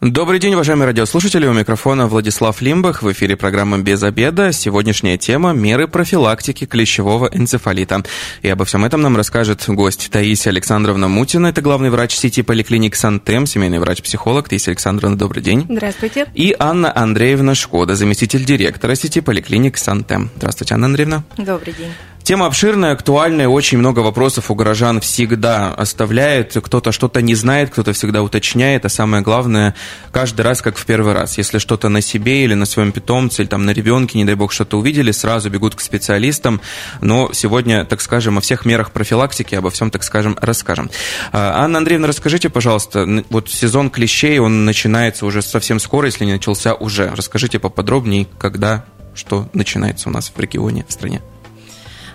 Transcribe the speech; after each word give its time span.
Добрый 0.00 0.40
день, 0.40 0.54
уважаемые 0.54 0.86
радиослушатели. 0.86 1.46
У 1.46 1.52
микрофона 1.52 2.06
Владислав 2.06 2.62
Лимбах. 2.62 3.02
В 3.02 3.12
эфире 3.12 3.36
программа 3.36 3.76
«Без 3.76 4.02
обеда». 4.02 4.50
Сегодняшняя 4.50 5.18
тема– 5.18 5.52
меры 5.52 5.88
профилактики 5.88 6.64
клещевого 6.64 7.28
энцефалита. 7.30 8.02
И 8.40 8.48
обо 8.48 8.64
всем 8.64 8.86
этом 8.86 9.02
нам 9.02 9.18
расскажет 9.18 9.62
гость 9.66 10.08
Таисия 10.10 10.52
Александровна 10.52 11.08
Мутина. 11.08 11.48
Это 11.48 11.60
главный 11.60 11.90
врач 11.90 12.16
сети 12.16 12.40
поликлиник 12.40 12.96
«Сантем», 12.96 13.44
семейный 13.44 13.78
врач-психолог. 13.78 14.48
Таисия 14.48 14.72
Александровна, 14.72 15.18
добрый 15.18 15.42
день. 15.42 15.66
Здравствуйте. 15.68 16.26
И 16.32 16.56
Анна 16.58 16.90
Андреевна 16.96 17.54
Шкода, 17.54 17.94
заместитель 17.94 18.46
директора 18.46 18.94
сети 18.94 19.20
поликлиник 19.20 19.76
«Сантем». 19.76 20.30
Здравствуйте, 20.36 20.76
Анна 20.76 20.86
Андреевна. 20.86 21.24
Добрый 21.36 21.74
день. 21.74 21.92
Тема 22.30 22.46
обширная, 22.46 22.92
актуальная, 22.92 23.48
очень 23.48 23.78
много 23.78 23.98
вопросов 23.98 24.52
у 24.52 24.54
горожан 24.54 25.00
всегда 25.00 25.74
оставляет. 25.74 26.56
Кто-то 26.62 26.92
что-то 26.92 27.22
не 27.22 27.34
знает, 27.34 27.70
кто-то 27.70 27.92
всегда 27.92 28.22
уточняет, 28.22 28.84
а 28.84 28.88
самое 28.88 29.20
главное, 29.20 29.74
каждый 30.12 30.42
раз 30.42 30.62
как 30.62 30.76
в 30.78 30.86
первый 30.86 31.12
раз. 31.12 31.38
Если 31.38 31.58
что-то 31.58 31.88
на 31.88 32.00
себе 32.00 32.44
или 32.44 32.54
на 32.54 32.66
своем 32.66 32.92
питомце, 32.92 33.42
или 33.42 33.48
там 33.48 33.66
на 33.66 33.72
ребенке, 33.72 34.16
не 34.16 34.24
дай 34.24 34.36
бог, 34.36 34.52
что-то 34.52 34.78
увидели, 34.78 35.10
сразу 35.10 35.50
бегут 35.50 35.74
к 35.74 35.80
специалистам. 35.80 36.60
Но 37.00 37.32
сегодня, 37.32 37.84
так 37.84 38.00
скажем, 38.00 38.38
о 38.38 38.40
всех 38.40 38.64
мерах 38.64 38.92
профилактики, 38.92 39.56
обо 39.56 39.70
всем, 39.70 39.90
так 39.90 40.04
скажем, 40.04 40.38
расскажем. 40.40 40.88
А, 41.32 41.64
Анна 41.64 41.78
Андреевна, 41.78 42.06
расскажите, 42.06 42.48
пожалуйста, 42.48 43.24
вот 43.30 43.50
сезон 43.50 43.90
клещей, 43.90 44.38
он 44.38 44.64
начинается 44.64 45.26
уже 45.26 45.42
совсем 45.42 45.80
скоро, 45.80 46.06
если 46.06 46.24
не 46.24 46.34
начался 46.34 46.74
уже. 46.74 47.10
Расскажите 47.12 47.58
поподробнее, 47.58 48.28
когда, 48.38 48.84
что 49.16 49.48
начинается 49.52 50.08
у 50.08 50.12
нас 50.12 50.30
в 50.32 50.38
регионе, 50.38 50.86
в 50.88 50.92
стране. 50.92 51.22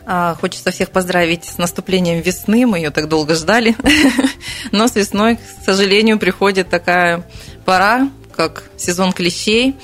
А, 0.07 0.35
хочется 0.35 0.71
всех 0.71 0.91
поздравить 0.91 1.45
с 1.45 1.57
наступлением 1.57 2.21
весны. 2.21 2.65
Мы 2.65 2.77
ее 2.77 2.91
так 2.91 3.07
долго 3.09 3.33
ждали. 3.35 3.75
Но 4.71 4.87
с 4.87 4.95
весной, 4.95 5.37
к 5.37 5.39
сожалению, 5.65 6.19
приходит 6.19 6.69
такая 6.69 7.27
пора, 7.65 8.09
как 8.35 8.69
сезон 8.77 9.13
клещей. 9.13 9.75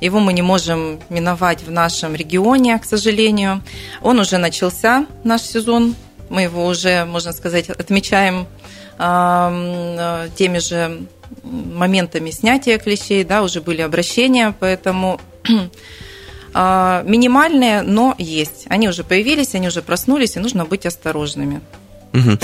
Его 0.00 0.20
мы 0.20 0.32
не 0.32 0.42
можем 0.42 1.00
миновать 1.10 1.62
в 1.62 1.70
нашем 1.70 2.14
регионе, 2.14 2.78
к 2.78 2.84
сожалению. 2.84 3.62
Он 4.02 4.18
уже 4.18 4.38
начался, 4.38 5.06
наш 5.24 5.42
сезон. 5.42 5.94
Мы 6.28 6.42
его 6.42 6.66
уже, 6.66 7.04
можно 7.04 7.32
сказать, 7.32 7.70
отмечаем 7.70 8.46
теми 8.98 10.58
же 10.58 11.06
моментами 11.42 12.30
снятия 12.30 12.78
клещей, 12.78 13.24
да, 13.24 13.42
уже 13.42 13.60
были 13.60 13.82
обращения, 13.82 14.54
поэтому 14.58 15.20
минимальные, 17.04 17.82
но 17.82 18.14
есть. 18.18 18.64
Они 18.68 18.88
уже 18.88 19.04
появились, 19.04 19.54
они 19.54 19.68
уже 19.68 19.82
проснулись, 19.82 20.36
и 20.36 20.40
нужно 20.40 20.64
быть 20.64 20.86
осторожными. 20.86 21.60
Угу. 22.12 22.38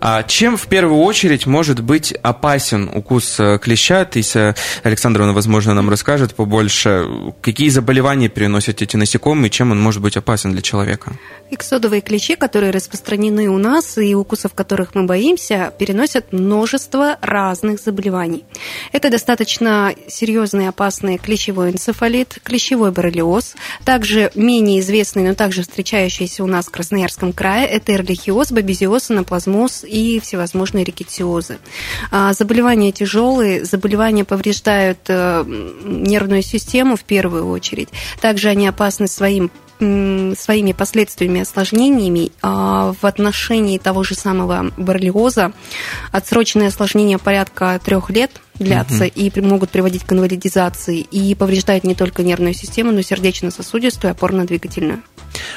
А 0.00 0.22
чем 0.22 0.56
в 0.56 0.68
первую 0.68 1.00
очередь 1.00 1.46
может 1.46 1.80
быть 1.80 2.12
опасен 2.22 2.88
укус 2.94 3.40
э, 3.40 3.58
клеща? 3.58 4.04
Тися 4.04 4.54
Александровна, 4.84 5.32
возможно, 5.32 5.74
нам 5.74 5.90
расскажет 5.90 6.36
побольше. 6.36 7.04
Какие 7.40 7.68
заболевания 7.68 8.28
переносят 8.28 8.80
эти 8.80 8.96
насекомые, 8.96 9.50
чем 9.50 9.72
он 9.72 9.80
может 9.80 10.00
быть 10.00 10.16
опасен 10.16 10.52
для 10.52 10.62
человека? 10.62 11.16
Иксодовые 11.50 12.00
клещи, 12.00 12.36
которые 12.36 12.70
распространены 12.70 13.48
у 13.48 13.58
нас 13.58 13.98
и 13.98 14.14
укусов 14.14 14.54
которых 14.54 14.94
мы 14.94 15.04
боимся, 15.04 15.72
переносят 15.78 16.32
множество 16.32 17.16
разных 17.20 17.80
заболеваний. 17.80 18.44
Это 18.92 19.10
достаточно 19.10 19.94
серьезный 20.06 20.68
опасный 20.68 21.18
клещевой 21.18 21.70
энцефалит, 21.70 22.38
клещевой 22.44 22.92
боррелиоз, 22.92 23.54
также 23.84 24.30
менее 24.34 24.80
известный, 24.80 25.26
но 25.26 25.34
также 25.34 25.62
встречающийся 25.62 26.44
у 26.44 26.46
нас 26.46 26.66
в 26.66 26.70
Красноярском 26.70 27.32
крае, 27.32 27.66
это 27.66 27.94
эрлихиоз, 27.94 28.52
бабезиоз, 28.52 29.10
анаплазмоз 29.10 29.84
и 29.88 30.20
всевозможные 30.20 30.84
рикетиозы. 30.84 31.58
А, 32.10 32.32
заболевания 32.32 32.92
тяжелые, 32.92 33.64
заболевания 33.64 34.24
повреждают 34.24 34.98
э, 35.08 35.44
нервную 35.46 36.42
систему 36.42 36.96
в 36.96 37.04
первую 37.04 37.48
очередь. 37.48 37.88
Также 38.20 38.48
они 38.48 38.68
опасны 38.68 39.08
своим 39.08 39.50
своими 39.80 40.72
последствиями, 40.72 41.42
осложнениями 41.42 42.32
а, 42.42 42.94
в 43.00 43.06
отношении 43.06 43.78
того 43.78 44.02
же 44.02 44.16
самого 44.16 44.72
боррелиоза. 44.76 45.52
Отсроченное 46.10 46.66
осложнение 46.66 47.18
порядка 47.18 47.80
трех 47.84 48.10
лет– 48.10 48.32
длятся 48.58 49.04
угу. 49.04 49.12
и 49.14 49.40
могут 49.40 49.70
приводить 49.70 50.04
к 50.04 50.12
инвалидизации 50.12 51.00
и 51.00 51.34
повреждают 51.34 51.84
не 51.84 51.94
только 51.94 52.22
нервную 52.22 52.54
систему, 52.54 52.92
но 52.92 53.00
и 53.00 53.02
сердечно-сосудистую 53.02 54.10
и 54.10 54.14
опорно-двигательную. 54.14 55.02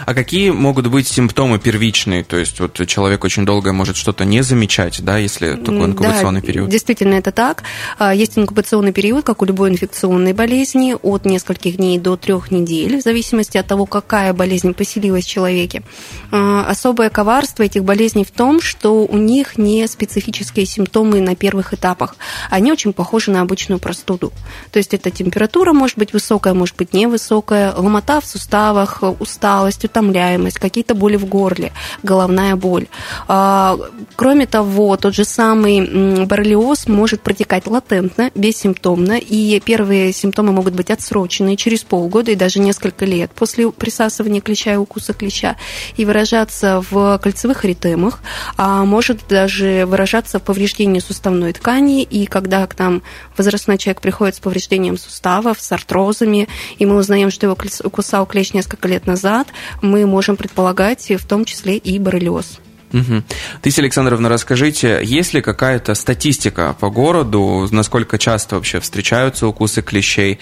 А 0.05 0.13
какие 0.13 0.51
могут 0.51 0.87
быть 0.87 1.07
симптомы 1.07 1.59
первичные? 1.59 2.23
То 2.23 2.37
есть 2.37 2.59
вот 2.59 2.85
человек 2.87 3.23
очень 3.23 3.45
долго 3.45 3.73
может 3.73 3.95
что-то 3.95 4.25
не 4.25 4.41
замечать, 4.41 5.03
да, 5.03 5.17
если 5.17 5.55
такой 5.55 5.85
инкубационный 5.85 6.41
да, 6.41 6.47
период? 6.47 6.69
действительно 6.69 7.15
это 7.15 7.31
так. 7.31 7.63
А, 7.97 8.13
есть 8.13 8.37
инкубационный 8.37 8.91
период, 8.91 9.25
как 9.25 9.41
у 9.41 9.45
любой 9.45 9.69
инфекционной 9.69 10.33
болезни, 10.33 10.95
от 11.01 11.25
нескольких 11.25 11.77
дней 11.77 11.99
до 11.99 12.17
трех 12.17 12.51
недель, 12.51 12.99
в 12.99 13.01
зависимости 13.01 13.57
от 13.57 13.67
того, 13.67 13.85
какая 13.85 14.33
болезнь 14.33 14.73
поселилась 14.73 15.25
в 15.25 15.29
человеке. 15.29 15.83
А, 16.31 16.65
особое 16.67 17.09
коварство 17.09 17.63
этих 17.63 17.83
болезней 17.83 18.25
в 18.25 18.31
том, 18.31 18.61
что 18.61 19.05
у 19.05 19.17
них 19.17 19.57
не 19.57 19.87
специфические 19.87 20.65
симптомы 20.65 21.21
на 21.21 21.35
первых 21.35 21.73
этапах. 21.73 22.15
Они 22.49 22.71
очень 22.71 22.90
очень 22.91 22.93
похожи 22.93 23.31
на 23.31 23.41
обычную 23.41 23.79
простуду. 23.79 24.31
То 24.71 24.79
есть 24.79 24.93
это 24.93 25.11
температура 25.11 25.73
может 25.73 25.97
быть 25.97 26.13
высокая, 26.13 26.53
может 26.53 26.75
быть 26.75 26.93
невысокая, 26.93 27.73
ломота 27.73 28.19
в 28.19 28.25
суставах, 28.25 29.03
усталость, 29.19 29.85
утомляемость, 29.85 30.59
какие-то 30.59 30.93
боли 30.93 31.17
в 31.17 31.25
горле, 31.25 31.71
головная 32.03 32.55
боль. 32.55 32.87
А, 33.27 33.77
кроме 34.15 34.45
того, 34.45 34.97
тот 34.97 35.15
же 35.15 35.25
самый 35.25 36.25
боррелиоз 36.25 36.87
может 36.87 37.21
протекать 37.21 37.67
латентно, 37.67 38.31
бессимптомно, 38.35 39.17
и 39.17 39.59
первые 39.59 40.13
симптомы 40.13 40.51
могут 40.51 40.73
быть 40.73 40.91
отсроченные 40.91 41.55
через 41.55 41.83
полгода 41.83 42.31
и 42.31 42.35
даже 42.35 42.59
несколько 42.59 43.05
лет 43.05 43.31
после 43.31 43.71
присасывания 43.71 44.41
клеща 44.41 44.73
и 44.73 44.77
укуса 44.77 45.13
клеща, 45.13 45.55
и 45.97 46.05
выражаться 46.05 46.83
в 46.91 47.19
кольцевых 47.19 47.65
эритемах, 47.65 48.19
а 48.57 48.83
может 48.83 49.19
даже 49.29 49.85
выражаться 49.85 50.39
в 50.39 50.43
повреждении 50.43 50.99
суставной 50.99 51.53
ткани, 51.53 52.03
и 52.03 52.25
когда 52.25 52.65
к 52.67 52.75
нам 52.81 53.03
возрастной 53.37 53.77
человек 53.77 54.01
приходит 54.01 54.35
с 54.35 54.39
повреждением 54.39 54.97
суставов, 54.97 55.61
с 55.61 55.71
артрозами, 55.71 56.47
и 56.79 56.85
мы 56.85 56.95
узнаем, 56.95 57.29
что 57.31 57.45
его 57.45 57.55
кусал 57.91 58.25
клещ 58.25 58.53
несколько 58.53 58.87
лет 58.87 59.05
назад, 59.05 59.47
мы 59.81 60.05
можем 60.05 60.35
предполагать 60.35 61.09
в 61.11 61.25
том 61.25 61.45
числе 61.45 61.77
и 61.77 61.99
боррелиоз. 61.99 62.59
Угу. 62.93 63.23
Тысяча 63.61 63.81
Александровна, 63.81 64.27
расскажите, 64.27 64.99
есть 65.03 65.33
ли 65.33 65.41
какая-то 65.41 65.93
статистика 65.95 66.75
по 66.77 66.89
городу, 66.89 67.67
насколько 67.71 68.17
часто 68.17 68.55
вообще 68.55 68.79
встречаются 68.79 69.47
укусы 69.47 69.81
клещей? 69.81 70.39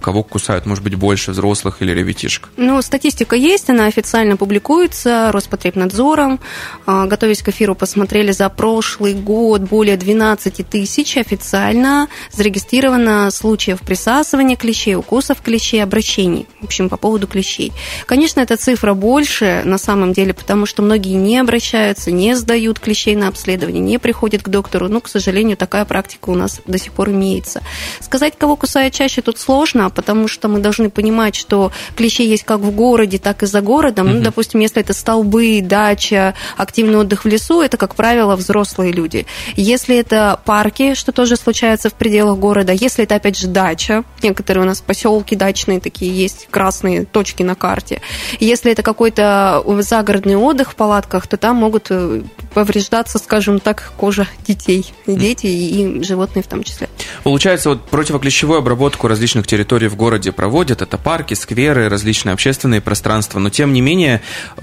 Кого 0.00 0.22
кусают, 0.22 0.66
может 0.66 0.84
быть, 0.84 0.94
больше 0.94 1.32
взрослых 1.32 1.82
или 1.82 1.92
ребятишек? 1.92 2.48
Ну, 2.56 2.80
статистика 2.82 3.36
есть, 3.36 3.68
она 3.70 3.86
официально 3.86 4.36
публикуется 4.36 5.30
Роспотребнадзором. 5.32 6.40
А, 6.86 7.06
готовясь 7.06 7.42
к 7.42 7.48
эфиру, 7.48 7.74
посмотрели 7.74 8.32
за 8.32 8.48
прошлый 8.48 9.14
год 9.14 9.62
более 9.62 9.96
12 9.96 10.68
тысяч 10.68 11.16
официально 11.16 12.08
зарегистрировано 12.32 13.30
случаев 13.30 13.80
присасывания 13.80 14.56
клещей, 14.56 14.94
укусов 14.94 15.42
клещей, 15.42 15.82
обращений, 15.82 16.46
в 16.60 16.64
общем, 16.64 16.88
по 16.88 16.96
поводу 16.96 17.26
клещей. 17.26 17.72
Конечно, 18.06 18.40
эта 18.40 18.56
цифра 18.56 18.94
больше 18.94 19.62
на 19.64 19.78
самом 19.78 20.12
деле, 20.12 20.34
потому 20.34 20.66
что 20.66 20.82
многие 20.82 21.14
не 21.14 21.38
обращаются, 21.38 22.10
не 22.10 22.34
сдают 22.34 22.78
клещей 22.78 23.16
на 23.16 23.28
обследование, 23.28 23.80
не 23.80 23.98
приходят 23.98 24.42
к 24.42 24.48
доктору, 24.48 24.88
но, 24.88 25.00
к 25.00 25.08
сожалению, 25.08 25.56
такая 25.56 25.84
практика 25.84 26.30
у 26.30 26.34
нас 26.34 26.60
до 26.66 26.78
сих 26.78 26.92
пор 26.92 27.10
имеется. 27.10 27.62
Сказать, 28.00 28.34
кого 28.38 28.56
кусают 28.56 28.94
чаще, 28.94 29.22
тут 29.22 29.38
сложно, 29.38 29.87
потому 29.90 30.28
что 30.28 30.48
мы 30.48 30.60
должны 30.60 30.90
понимать, 30.90 31.34
что 31.34 31.72
клещи 31.96 32.22
есть 32.22 32.44
как 32.44 32.60
в 32.60 32.70
городе, 32.70 33.18
так 33.18 33.42
и 33.42 33.46
за 33.46 33.60
городом. 33.60 34.06
Угу. 34.06 34.16
Ну, 34.16 34.22
допустим, 34.22 34.60
если 34.60 34.80
это 34.80 34.92
столбы, 34.92 35.60
дача, 35.62 36.34
активный 36.56 36.98
отдых 36.98 37.24
в 37.24 37.28
лесу, 37.28 37.60
это, 37.60 37.76
как 37.76 37.94
правило, 37.94 38.36
взрослые 38.36 38.92
люди. 38.92 39.26
Если 39.56 39.96
это 39.96 40.40
парки, 40.44 40.94
что 40.94 41.12
тоже 41.12 41.36
случается 41.36 41.90
в 41.90 41.94
пределах 41.94 42.38
города, 42.38 42.72
если 42.72 43.04
это, 43.04 43.16
опять 43.16 43.38
же, 43.38 43.46
дача, 43.46 44.04
некоторые 44.22 44.64
у 44.64 44.66
нас 44.66 44.80
поселки 44.80 45.36
дачные 45.36 45.80
такие 45.80 46.14
есть, 46.14 46.48
красные 46.50 47.04
точки 47.04 47.42
на 47.42 47.54
карте. 47.54 48.00
Если 48.40 48.72
это 48.72 48.82
какой-то 48.82 49.64
загородный 49.80 50.36
отдых 50.36 50.72
в 50.72 50.74
палатках, 50.74 51.26
то 51.26 51.36
там 51.36 51.56
могут 51.56 51.86
э, 51.90 52.22
повреждаться, 52.54 53.18
скажем 53.18 53.60
так, 53.60 53.92
кожа 53.96 54.26
детей, 54.46 54.92
дети, 55.06 55.46
и 55.46 56.02
животные 56.02 56.42
в 56.42 56.46
том 56.46 56.62
числе. 56.62 56.88
Получается, 57.22 57.70
вот 57.70 57.84
противоклещевую 57.86 58.58
обработку 58.58 59.08
различных 59.08 59.46
территорий 59.46 59.88
в 59.88 59.96
городе 59.96 60.32
проводят. 60.32 60.82
Это 60.82 60.98
парки, 60.98 61.34
скверы, 61.34 61.88
различные 61.88 62.32
общественные 62.32 62.80
пространства. 62.80 63.38
Но, 63.38 63.50
тем 63.50 63.72
не 63.72 63.80
менее, 63.80 64.22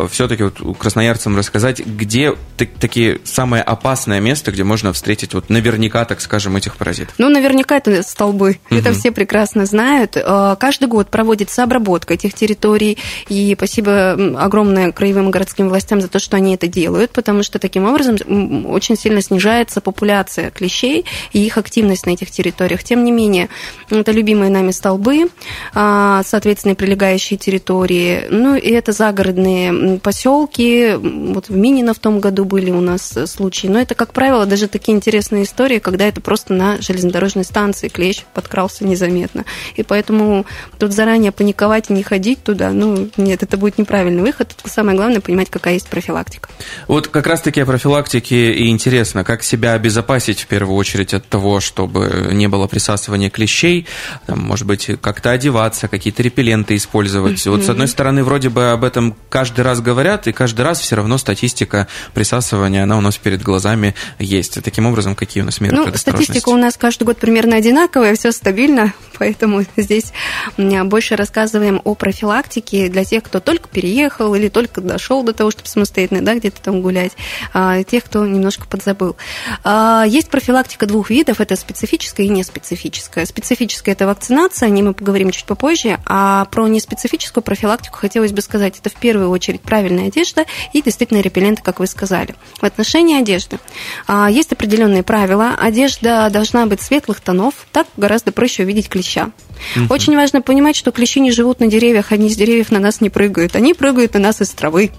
все-таки 0.10 0.44
вот 0.44 0.78
красноярцам 0.78 1.38
рассказать, 1.38 1.86
где 1.86 2.34
такие 2.57 3.19
самое 3.24 3.63
опасное 3.63 4.19
место, 4.19 4.52
где 4.52 4.63
можно 4.63 4.94
встретить 4.94 5.34
вот 5.34 5.50
наверняка, 5.50 6.06
так 6.06 6.22
скажем, 6.22 6.56
этих 6.56 6.78
паразитов. 6.78 7.16
Ну, 7.18 7.30
наверняка 7.30 7.78
это 7.78 8.04
столбы. 8.04 8.60
Угу. 8.69 8.80
Это 8.80 8.94
все 8.94 9.12
прекрасно 9.12 9.66
знают. 9.66 10.16
Э, 10.16 10.56
каждый 10.60 10.88
год 10.88 11.10
проводится 11.10 11.63
обработка 11.63 12.13
этих 12.13 12.34
территорий. 12.34 12.98
И 13.28 13.54
спасибо 13.56 14.13
огромное 14.40 14.92
краевым 14.92 15.30
и 15.30 15.31
городским 15.31 15.69
властям 15.69 16.02
за 16.02 16.07
то, 16.07 16.19
что 16.19 16.38
они 16.38 16.56
это 16.56 16.68
делают, 16.68 17.12
потому 17.12 17.44
что 17.44 17.60
таким 17.60 17.86
образом 17.86 18.66
очень 18.66 18.96
сильно 18.98 19.22
снижается 19.22 19.81
популяция 19.81 20.52
клещей 20.52 21.06
и 21.34 21.46
их 21.46 21.57
активность 21.57 22.06
на 22.06 22.12
этих 22.12 22.31
территориях. 22.31 22.44
Тем 22.83 23.03
не 23.03 23.12
менее, 23.12 23.50
это 23.89 24.12
любимые 24.12 24.51
нами 24.51 24.71
столбы, 24.71 25.30
а, 25.74 26.21
соответственно, 26.25 26.75
прилегающие 26.75 27.38
территории. 27.38 28.25
Ну, 28.30 28.56
и 28.56 28.69
это 28.69 28.92
загородные 28.92 30.00
поселки. 30.00 30.94
Вот 30.95 31.50
в 31.50 31.56
Минино 31.56 31.94
в 31.94 32.00
том 32.00 32.19
году 32.19 32.45
были 32.45 32.71
у 32.71 32.81
нас 32.81 33.18
случаи. 33.25 33.68
Но 33.68 33.80
это, 33.80 33.95
как 33.95 34.13
правило, 34.13 34.45
даже 34.45 34.68
такие 34.68 34.95
интересные 34.95 35.44
истории, 35.44 35.80
когда 35.80 36.06
это 36.06 36.21
просто 36.21 36.53
на 36.53 36.81
железнодорожной 36.81 37.44
станции 37.44 37.88
клещ 37.88 38.24
подкрался 38.33 38.86
незаметно. 38.86 39.45
И 39.75 39.83
поэтому 39.83 40.45
тут 40.80 40.92
заранее 40.92 41.31
паниковать 41.31 41.89
и 41.89 41.94
не 41.94 42.03
ходить 42.03 42.44
туда, 42.44 42.71
ну, 42.71 43.09
нет, 43.18 43.44
это 43.44 43.57
будет 43.57 43.77
неправильный 43.77 44.21
выход. 44.21 44.56
Самое 44.65 44.97
главное 44.97 45.21
понимать, 45.21 45.50
какая 45.50 45.75
есть 45.75 45.88
профилактика. 45.88 46.50
Вот 46.88 47.07
как 47.07 47.27
раз-таки 47.27 47.62
о 47.62 47.65
профилактике 47.65 48.51
и 48.51 48.69
интересно, 48.69 49.24
как 49.24 49.44
себя 49.44 49.74
обезопасить 49.74 50.42
в 50.42 50.47
первую 50.47 50.75
очередь 50.77 51.13
от 51.13 51.25
того, 51.27 51.59
чтобы 51.59 52.30
не 52.35 52.47
было 52.47 52.67
присасывания 52.67 53.29
клещей, 53.29 53.87
там, 54.27 54.39
может 54.39 54.67
быть, 54.67 54.89
как-то 55.01 55.31
одеваться, 55.31 55.87
какие-то 55.87 56.23
репелленты 56.23 56.75
использовать. 56.75 57.45
Mm-hmm. 57.45 57.51
Вот 57.51 57.63
с 57.63 57.69
одной 57.69 57.87
стороны, 57.87 58.23
вроде 58.23 58.49
бы 58.49 58.71
об 58.71 58.83
этом 58.83 59.15
каждый 59.29 59.61
раз 59.61 59.81
говорят, 59.81 60.27
и 60.27 60.31
каждый 60.31 60.61
раз 60.61 60.79
все 60.79 60.95
равно 60.95 61.17
статистика 61.17 61.87
присасывания, 62.13 62.83
она 62.83 62.97
у 62.97 63.01
нас 63.01 63.17
перед 63.17 63.41
глазами 63.41 63.95
есть. 64.19 64.61
Таким 64.63 64.85
образом, 64.85 65.15
какие 65.15 65.43
у 65.43 65.45
нас 65.45 65.59
меры 65.59 65.75
ну, 65.75 65.95
Статистика 65.95 66.49
у 66.49 66.57
нас 66.57 66.77
каждый 66.77 67.03
год 67.03 67.17
примерно 67.17 67.55
одинаковая, 67.55 68.15
все 68.15 68.31
стабильно, 68.31 68.93
поэтому 69.17 69.63
здесь 69.77 70.13
больше 70.57 71.15
рассказываем 71.15 71.81
о 71.83 71.95
профилактике 71.95 72.89
для 72.89 73.03
тех, 73.03 73.23
кто 73.23 73.39
только 73.39 73.67
переехал 73.69 74.35
или 74.35 74.49
только 74.49 74.81
дошел 74.81 75.23
до 75.23 75.33
того, 75.33 75.51
чтобы 75.51 75.67
самостоятельно 75.67 76.21
да, 76.23 76.35
где-то 76.35 76.61
там 76.61 76.81
гулять, 76.81 77.13
а, 77.53 77.83
тех, 77.83 78.03
кто 78.03 78.25
немножко 78.25 78.67
подзабыл. 78.67 79.15
А, 79.63 80.03
есть 80.07 80.29
профилактика 80.29 80.85
двух 80.85 81.09
видов, 81.09 81.41
это 81.41 81.55
специфическая 81.55 82.25
и 82.25 82.30
неспецифическая. 82.30 83.25
Специфическая– 83.25 83.94
это 83.95 84.07
вакцинация, 84.07 84.68
о 84.68 84.69
ней 84.69 84.81
мы 84.81 84.94
поговорим 84.94 85.31
чуть 85.31 85.45
попозже, 85.45 86.00
а 86.06 86.45
про 86.45 86.68
неспецифическую 86.68 87.44
профилактику 87.44 87.98
хотелось 87.98 88.31
бы 88.31 88.42
сказать, 88.42 88.80
это 88.80 88.89
в 88.89 88.95
первую 88.95 89.30
очередь 89.30 89.62
правильная 89.62 90.07
одежда 90.07 90.45
и 90.74 90.81
действительно 90.81 91.22
репелленты, 91.22 91.62
как 91.62 91.80
вы 91.80 91.88
сказали. 91.88 92.36
В 92.60 92.63
отношении 92.63 93.19
одежды 93.19 93.60
а, 94.07 94.30
есть 94.30 94.51
определенные 94.51 95.04
правила. 95.04 95.56
Одежда 95.60 96.30
должна 96.31 96.66
быть 96.66 96.81
светлых 96.81 97.19
тонов, 97.19 97.54
так 97.72 97.88
гораздо 97.98 98.31
проще 98.31 98.63
увидеть 98.63 98.89
клеща. 98.89 99.31
Угу. 99.75 99.94
Очень 99.94 100.16
важно 100.16 100.42
понимать, 100.42 100.75
что 100.75 100.92
клещи 100.92 101.19
не 101.19 101.31
живут 101.31 101.60
на 101.60 101.68
деревьях, 101.68 102.12
они 102.12 102.30
с 102.30 102.36
деревьев 102.36 102.71
на 102.71 102.80
нас 102.80 103.01
не 103.01 103.10
прыгают, 103.10 103.56
они 103.56 103.74
прыгают 103.74 104.13
на 104.13 104.19
нас 104.19 104.42
из 104.42 104.50
травы. 104.50 104.92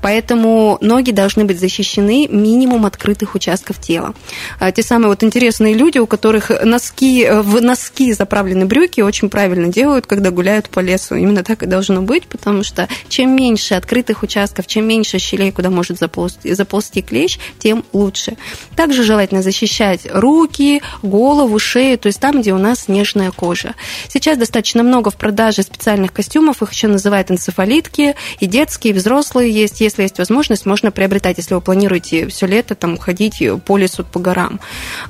Поэтому 0.00 0.78
ноги 0.80 1.10
должны 1.10 1.44
быть 1.44 1.60
защищены 1.60 2.28
минимум 2.28 2.86
открытых 2.86 3.34
участков 3.34 3.80
тела. 3.80 4.14
А 4.58 4.72
те 4.72 4.82
самые 4.82 5.08
вот 5.08 5.22
интересные 5.22 5.74
люди, 5.74 5.98
у 5.98 6.06
которых 6.06 6.50
носки, 6.64 7.24
э, 7.24 7.40
в 7.40 7.60
носки 7.60 8.12
заправлены 8.12 8.66
брюки, 8.66 9.00
очень 9.00 9.28
правильно 9.30 9.68
делают, 9.68 10.06
когда 10.06 10.30
гуляют 10.30 10.68
по 10.68 10.80
лесу. 10.80 11.14
Именно 11.14 11.44
так 11.44 11.62
и 11.62 11.66
должно 11.66 12.02
быть, 12.02 12.26
потому 12.26 12.62
что 12.62 12.88
чем 13.08 13.34
меньше 13.34 13.74
открытых 13.74 14.22
участков, 14.22 14.66
чем 14.66 14.86
меньше 14.86 15.18
щелей, 15.18 15.52
куда 15.52 15.70
может 15.70 15.98
заползти, 15.98 16.52
заползти 16.54 17.02
клещ, 17.02 17.38
тем 17.58 17.84
лучше. 17.92 18.36
Также 18.76 19.02
желательно 19.02 19.42
защищать 19.42 20.06
руки, 20.12 20.82
голову, 21.02 21.58
шею, 21.58 21.98
то 21.98 22.06
есть 22.06 22.20
там, 22.20 22.40
где 22.40 22.52
у 22.52 22.58
нас 22.58 22.88
нежная 22.88 23.30
кожа. 23.30 23.74
Сейчас 24.08 24.38
достаточно 24.38 24.82
много 24.82 25.10
в 25.10 25.16
продаже 25.16 25.62
специальных 25.62 26.12
костюмов, 26.12 26.62
их 26.62 26.72
еще 26.72 26.88
называют 26.88 27.30
энцефалитки, 27.30 28.14
и 28.40 28.46
детские, 28.46 28.92
и 28.92 28.96
взрослые 28.96 29.50
есть, 29.60 29.80
если 29.80 30.02
есть 30.02 30.18
возможность, 30.18 30.66
можно 30.66 30.90
приобретать, 30.90 31.38
если 31.38 31.54
вы 31.54 31.60
планируете 31.60 32.28
все 32.28 32.46
лето 32.46 32.74
там 32.74 32.96
ходить 32.96 33.42
по 33.64 33.76
лесу, 33.76 34.04
по 34.04 34.18
горам. 34.20 34.60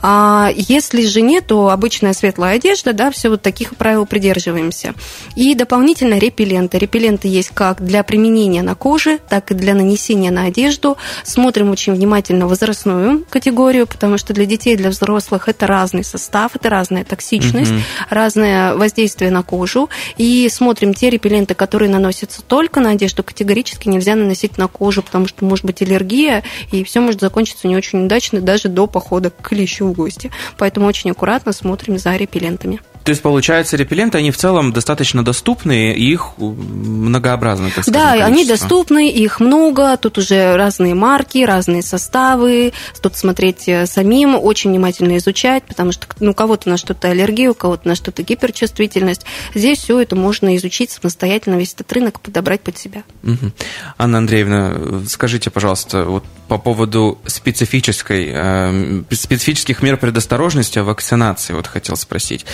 А 0.03 0.50
если 0.55 1.06
же 1.06 1.21
нет, 1.21 1.47
то 1.47 1.71
обычная 1.71 2.12
светлая 2.12 2.56
одежда, 2.56 2.93
да, 2.93 3.11
все 3.11 3.29
вот 3.29 3.43
таких 3.43 3.77
правил 3.77 4.06
придерживаемся. 4.06 4.95
И 5.35 5.55
дополнительно 5.55 6.19
репелленты. 6.19 6.79
Репелленты 6.79 7.29
есть 7.29 7.50
как 7.55 7.83
для 7.83 8.03
применения 8.03 8.62
на 8.62 8.75
коже, 8.75 9.19
так 9.29 9.50
и 9.50 9.55
для 9.55 9.75
нанесения 9.75 10.31
на 10.31 10.45
одежду. 10.45 10.97
Смотрим 11.25 11.71
очень 11.71 11.94
внимательно 11.94 12.47
возрастную 12.47 13.25
категорию, 13.29 13.87
потому 13.87 14.19
что 14.19 14.33
для 14.33 14.47
детей, 14.47 14.77
для 14.77 14.91
взрослых 14.91 15.49
это 15.49 15.67
разный 15.67 16.05
состав, 16.05 16.55
это 16.55 16.69
разная 16.69 17.05
токсичность, 17.05 17.71
угу. 17.71 17.81
разное 18.11 18.75
воздействие 18.75 19.31
на 19.31 19.43
кожу. 19.43 19.89
И 20.17 20.49
смотрим 20.51 20.94
те 20.94 21.11
репелленты, 21.11 21.55
которые 21.55 21.91
наносятся 21.91 22.43
только 22.43 22.81
на 22.81 22.91
одежду, 22.91 23.23
категорически 23.23 23.89
нельзя 23.89 24.15
наносить 24.15 24.38
наносить 24.38 24.58
на 24.58 24.69
кожу, 24.69 25.02
потому 25.02 25.26
что 25.26 25.44
может 25.44 25.64
быть 25.64 25.82
аллергия, 25.82 26.44
и 26.70 26.85
все 26.85 27.00
может 27.00 27.20
закончиться 27.20 27.67
не 27.69 27.76
очень 27.76 28.05
удачно 28.05 28.40
даже 28.40 28.69
до 28.69 28.87
похода 28.87 29.31
к 29.31 29.49
клещу 29.49 29.87
в 29.87 29.93
гости. 29.93 30.31
Поэтому 30.56 30.87
очень 30.87 31.11
аккуратно 31.11 31.52
смотрим 31.52 31.99
за 31.99 32.17
репеллентами. 32.17 32.81
То 33.08 33.12
есть, 33.12 33.22
получается, 33.22 33.78
репелленты, 33.78 34.19
они 34.19 34.31
в 34.31 34.37
целом 34.37 34.70
достаточно 34.70 35.25
доступны, 35.25 35.94
и 35.94 36.12
их 36.12 36.37
многообразно, 36.37 37.70
так 37.70 37.84
сказать. 37.84 37.94
Да, 37.94 38.10
количество. 38.10 38.34
они 38.34 38.44
доступны, 38.44 39.10
их 39.10 39.40
много, 39.40 39.96
тут 39.96 40.19
уже 40.19 40.56
разные 40.56 40.94
марки, 40.94 41.43
разные 41.43 41.81
составы, 41.81 42.75
тут 43.00 43.16
смотреть 43.16 43.66
э, 43.66 43.87
самим, 43.87 44.34
очень 44.38 44.72
внимательно 44.72 45.16
изучать, 45.16 45.62
потому 45.62 45.93
что 45.93 46.06
ну, 46.20 46.32
у 46.32 46.34
кого-то 46.34 46.69
на 46.69 46.76
что-то 46.76 47.08
аллергия, 47.08 47.50
у 47.50 47.55
кого-то 47.55 47.88
на 47.88 47.94
что-то 47.94 48.22
гиперчувствительность. 48.22 49.25
Здесь 49.55 49.78
все 49.78 50.00
это 50.00 50.14
можно 50.14 50.55
изучить 50.58 50.90
самостоятельно, 50.90 51.55
весь 51.55 51.72
этот 51.72 51.90
рынок 51.94 52.20
подобрать 52.20 52.60
под 52.60 52.76
себя. 52.76 53.05
Угу. 53.22 53.52
Анна 53.96 54.19
Андреевна, 54.19 55.06
скажите, 55.08 55.49
пожалуйста, 55.49 56.05
вот 56.05 56.25
по 56.49 56.58
поводу 56.58 57.19
специфической, 57.26 58.31
э, 58.34 59.02
специфических 59.12 59.82
мер 59.82 59.96
предосторожности 59.96 60.78
о 60.78 60.84
вакцинации, 60.84 61.55
вот 61.55 61.66
хотел 61.66 61.96
спросить. 61.96 62.44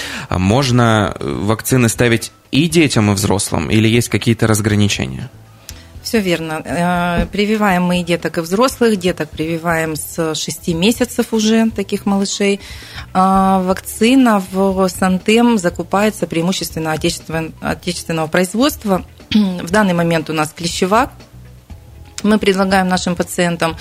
Можно 0.45 1.17
э, 1.19 1.25
вакцины 1.25 1.89
ставить 1.89 2.31
и 2.51 2.69
детям, 2.69 3.11
и 3.11 3.15
взрослым, 3.15 3.71
или 3.71 3.89
есть 3.89 4.11
какие-то 4.11 4.47
разграничения? 4.47 5.31
Все 6.03 6.21
верно. 6.21 6.61
Э, 6.67 7.27
прививаем 7.33 7.85
мы 7.85 8.03
и 8.03 8.05
деток, 8.05 8.37
и 8.37 8.41
взрослых. 8.43 8.99
Деток 8.99 9.31
прививаем 9.31 9.97
с 9.97 10.35
6 10.35 10.69
месяцев 10.75 11.33
уже, 11.33 11.71
таких 11.71 12.05
малышей. 12.05 12.61
А 13.15 13.63
вакцина 13.63 14.43
в 14.53 14.87
Сантем 14.89 15.57
закупается 15.57 16.27
преимущественно 16.27 16.93
отечественного, 16.93 17.51
отечественного 17.63 18.27
производства. 18.27 19.03
В 19.31 19.71
данный 19.71 19.95
момент 19.95 20.29
у 20.29 20.35
нас 20.35 20.53
клещевак. 20.55 21.11
Мы 22.23 22.39
предлагаем 22.39 22.89
нашим 22.89 23.17
пациентам 23.17 23.77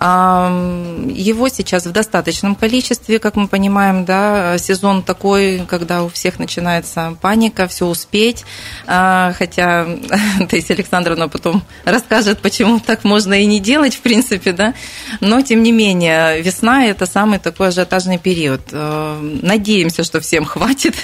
его 0.00 1.48
сейчас 1.48 1.84
в 1.84 1.90
достаточном 1.90 2.54
количестве, 2.54 3.18
как 3.18 3.34
мы 3.34 3.48
понимаем, 3.48 4.04
да, 4.04 4.56
сезон 4.58 5.02
такой, 5.02 5.62
когда 5.68 6.04
у 6.04 6.08
всех 6.08 6.38
начинается 6.38 7.16
паника, 7.20 7.66
все 7.66 7.86
успеть, 7.86 8.44
а, 8.86 9.32
хотя 9.36 9.88
Таисия 10.48 10.76
Александровна 10.76 11.28
потом 11.28 11.64
расскажет, 11.84 12.38
почему 12.38 12.78
так 12.78 13.02
можно 13.02 13.34
и 13.34 13.46
не 13.46 13.58
делать, 13.58 13.94
в 13.94 14.00
принципе, 14.00 14.52
да, 14.52 14.74
но 15.20 15.40
тем 15.42 15.64
не 15.64 15.72
менее, 15.72 16.42
весна– 16.42 16.84
это 16.86 17.04
самый 17.06 17.40
такой 17.40 17.68
ажиотажный 17.68 18.18
период. 18.18 18.60
Надеемся, 18.70 20.04
что 20.04 20.20
всем 20.20 20.44
хватит 20.44 20.94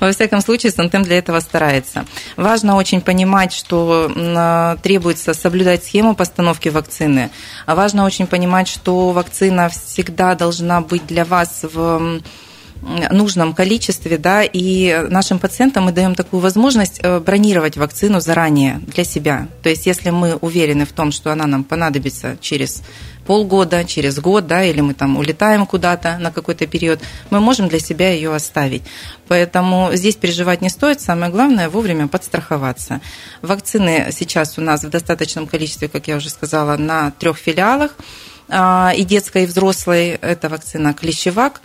во 0.00 0.12
всяком 0.12 0.40
случае, 0.40 0.72
Сантем 0.72 1.02
для 1.02 1.18
этого 1.18 1.40
старается. 1.40 2.04
Важно 2.36 2.76
очень 2.76 3.00
понимать, 3.00 3.52
что 3.52 4.76
требуется 4.82 5.34
соблюдать 5.34 5.84
схему 5.84 6.14
постановки 6.14 6.68
вакцины. 6.68 7.30
А 7.66 7.74
важно 7.74 8.04
очень 8.04 8.26
понимать, 8.26 8.68
что 8.68 9.10
вакцина 9.10 9.68
всегда 9.68 10.34
должна 10.34 10.80
быть 10.80 11.06
для 11.06 11.24
вас 11.24 11.60
в 11.62 12.20
нужном 12.82 13.52
количестве, 13.52 14.18
да, 14.18 14.42
и 14.42 15.06
нашим 15.08 15.38
пациентам 15.38 15.84
мы 15.84 15.92
даем 15.92 16.14
такую 16.14 16.40
возможность 16.40 17.00
э, 17.02 17.20
бронировать 17.20 17.76
вакцину 17.76 18.20
заранее 18.20 18.80
для 18.86 19.04
себя. 19.04 19.48
То 19.62 19.68
есть, 19.68 19.86
если 19.86 20.10
мы 20.10 20.36
уверены 20.36 20.86
в 20.86 20.92
том, 20.92 21.12
что 21.12 21.30
она 21.30 21.46
нам 21.46 21.64
понадобится 21.64 22.36
через 22.40 22.82
полгода, 23.26 23.84
через 23.84 24.18
год, 24.18 24.46
да, 24.46 24.64
или 24.64 24.80
мы 24.80 24.94
там 24.94 25.16
улетаем 25.16 25.66
куда-то 25.66 26.18
на 26.18 26.32
какой-то 26.32 26.66
период, 26.66 27.00
мы 27.30 27.38
можем 27.38 27.68
для 27.68 27.78
себя 27.78 28.10
ее 28.10 28.34
оставить. 28.34 28.82
Поэтому 29.28 29.90
здесь 29.92 30.16
переживать 30.16 30.62
не 30.62 30.68
стоит. 30.68 31.00
Самое 31.00 31.30
главное 31.30 31.68
вовремя 31.68 32.08
подстраховаться. 32.08 33.00
Вакцины 33.42 34.08
сейчас 34.10 34.58
у 34.58 34.62
нас 34.62 34.82
в 34.82 34.88
достаточном 34.88 35.46
количестве, 35.46 35.88
как 35.88 36.08
я 36.08 36.16
уже 36.16 36.30
сказала, 36.30 36.76
на 36.76 37.12
трех 37.12 37.36
филиалах. 37.36 37.94
А, 38.48 38.92
и 38.96 39.04
детской, 39.04 39.44
и 39.44 39.46
взрослой. 39.46 40.18
Это 40.20 40.48
вакцина 40.48 40.92
Клещевак. 40.92 41.60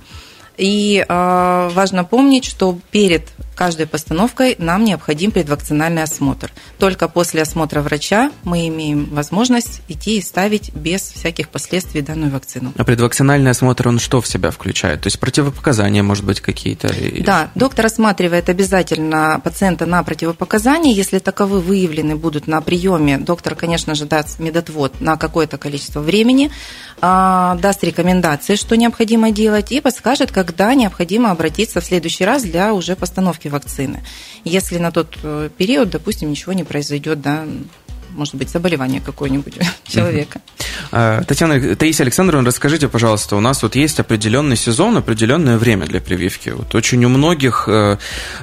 И 0.58 1.06
а, 1.08 1.70
важно 1.70 2.04
помнить, 2.04 2.46
что 2.46 2.78
перед 2.92 3.30
каждой 3.56 3.88
постановкой 3.88 4.56
нам 4.60 4.84
необходим 4.84 5.32
предвакцинальный 5.32 6.04
осмотр. 6.04 6.52
Только 6.78 7.08
после 7.08 7.42
осмотра 7.42 7.82
врача 7.82 8.32
мы 8.44 8.68
имеем 8.68 9.06
возможность 9.06 9.82
идти 9.88 10.18
и 10.18 10.22
ставить 10.22 10.74
без 10.76 11.02
всяких 11.02 11.50
последствий 11.50 12.02
данную 12.02 12.32
вакцину. 12.32 12.74
А 12.78 12.84
предвакцинальный 12.84 13.52
осмотр, 13.52 13.88
он 13.88 14.00
что 14.00 14.22
в 14.22 14.28
себя 14.28 14.52
включает? 14.52 15.02
То 15.02 15.08
есть 15.08 15.20
противопоказания, 15.20 16.04
может 16.04 16.26
быть, 16.26 16.42
какие-то? 16.42 16.94
Да, 17.22 17.50
доктор 17.56 17.88
осматривает 17.88 18.50
обязательно 18.50 19.40
пациента 19.44 19.86
на 19.86 20.04
противопоказания. 20.04 20.94
Если 20.94 21.20
таковы 21.20 21.62
выявлены 21.62 22.16
будут 22.16 22.48
на 22.48 22.62
приеме, 22.62 23.18
доктор, 23.18 23.56
конечно 23.56 23.96
же, 23.96 24.06
даст 24.06 24.40
медотвод 24.40 25.02
на 25.02 25.18
какое-то 25.18 25.58
количество 25.58 26.02
времени, 26.02 26.52
а, 27.02 27.56
даст 27.56 27.84
рекомендации, 27.84 28.56
что 28.56 28.76
необходимо 28.76 29.32
делать, 29.32 29.72
и 29.72 29.80
подскажет, 29.82 30.32
когда 30.32 30.74
необходимо 30.74 31.32
обратиться 31.32 31.82
в 31.82 31.86
следующий 31.86 32.26
раз 32.26 32.44
для 32.44 32.74
уже 32.74 32.96
постановки 32.96 33.45
вакцины. 33.50 34.04
Если 34.44 34.78
на 34.78 34.92
тот 34.92 35.18
э, 35.24 35.50
период, 35.58 35.90
допустим, 35.90 36.30
ничего 36.30 36.54
не 36.54 36.64
произойдет, 36.64 37.22
да, 37.22 37.46
может 38.16 38.36
быть, 38.36 38.50
заболевание 38.50 39.02
какое-нибудь 39.02 39.58
у 39.58 39.62
человека. 39.92 40.42
А, 40.92 41.24
Татьяна, 41.24 41.76
Таисия 41.76 42.04
Александровна, 42.04 42.48
расскажите, 42.48 42.88
пожалуйста, 42.88 43.36
у 43.36 43.40
нас 43.40 43.62
вот 43.64 43.76
есть 43.76 44.00
определенный 44.00 44.56
сезон, 44.56 44.98
определенное 44.98 45.58
время 45.58 45.86
для 45.86 46.02
прививки. 46.02 46.50
Вот 46.50 46.74
очень 46.76 47.04
у 47.06 47.10
многих, 47.10 47.66
э, 47.68 47.98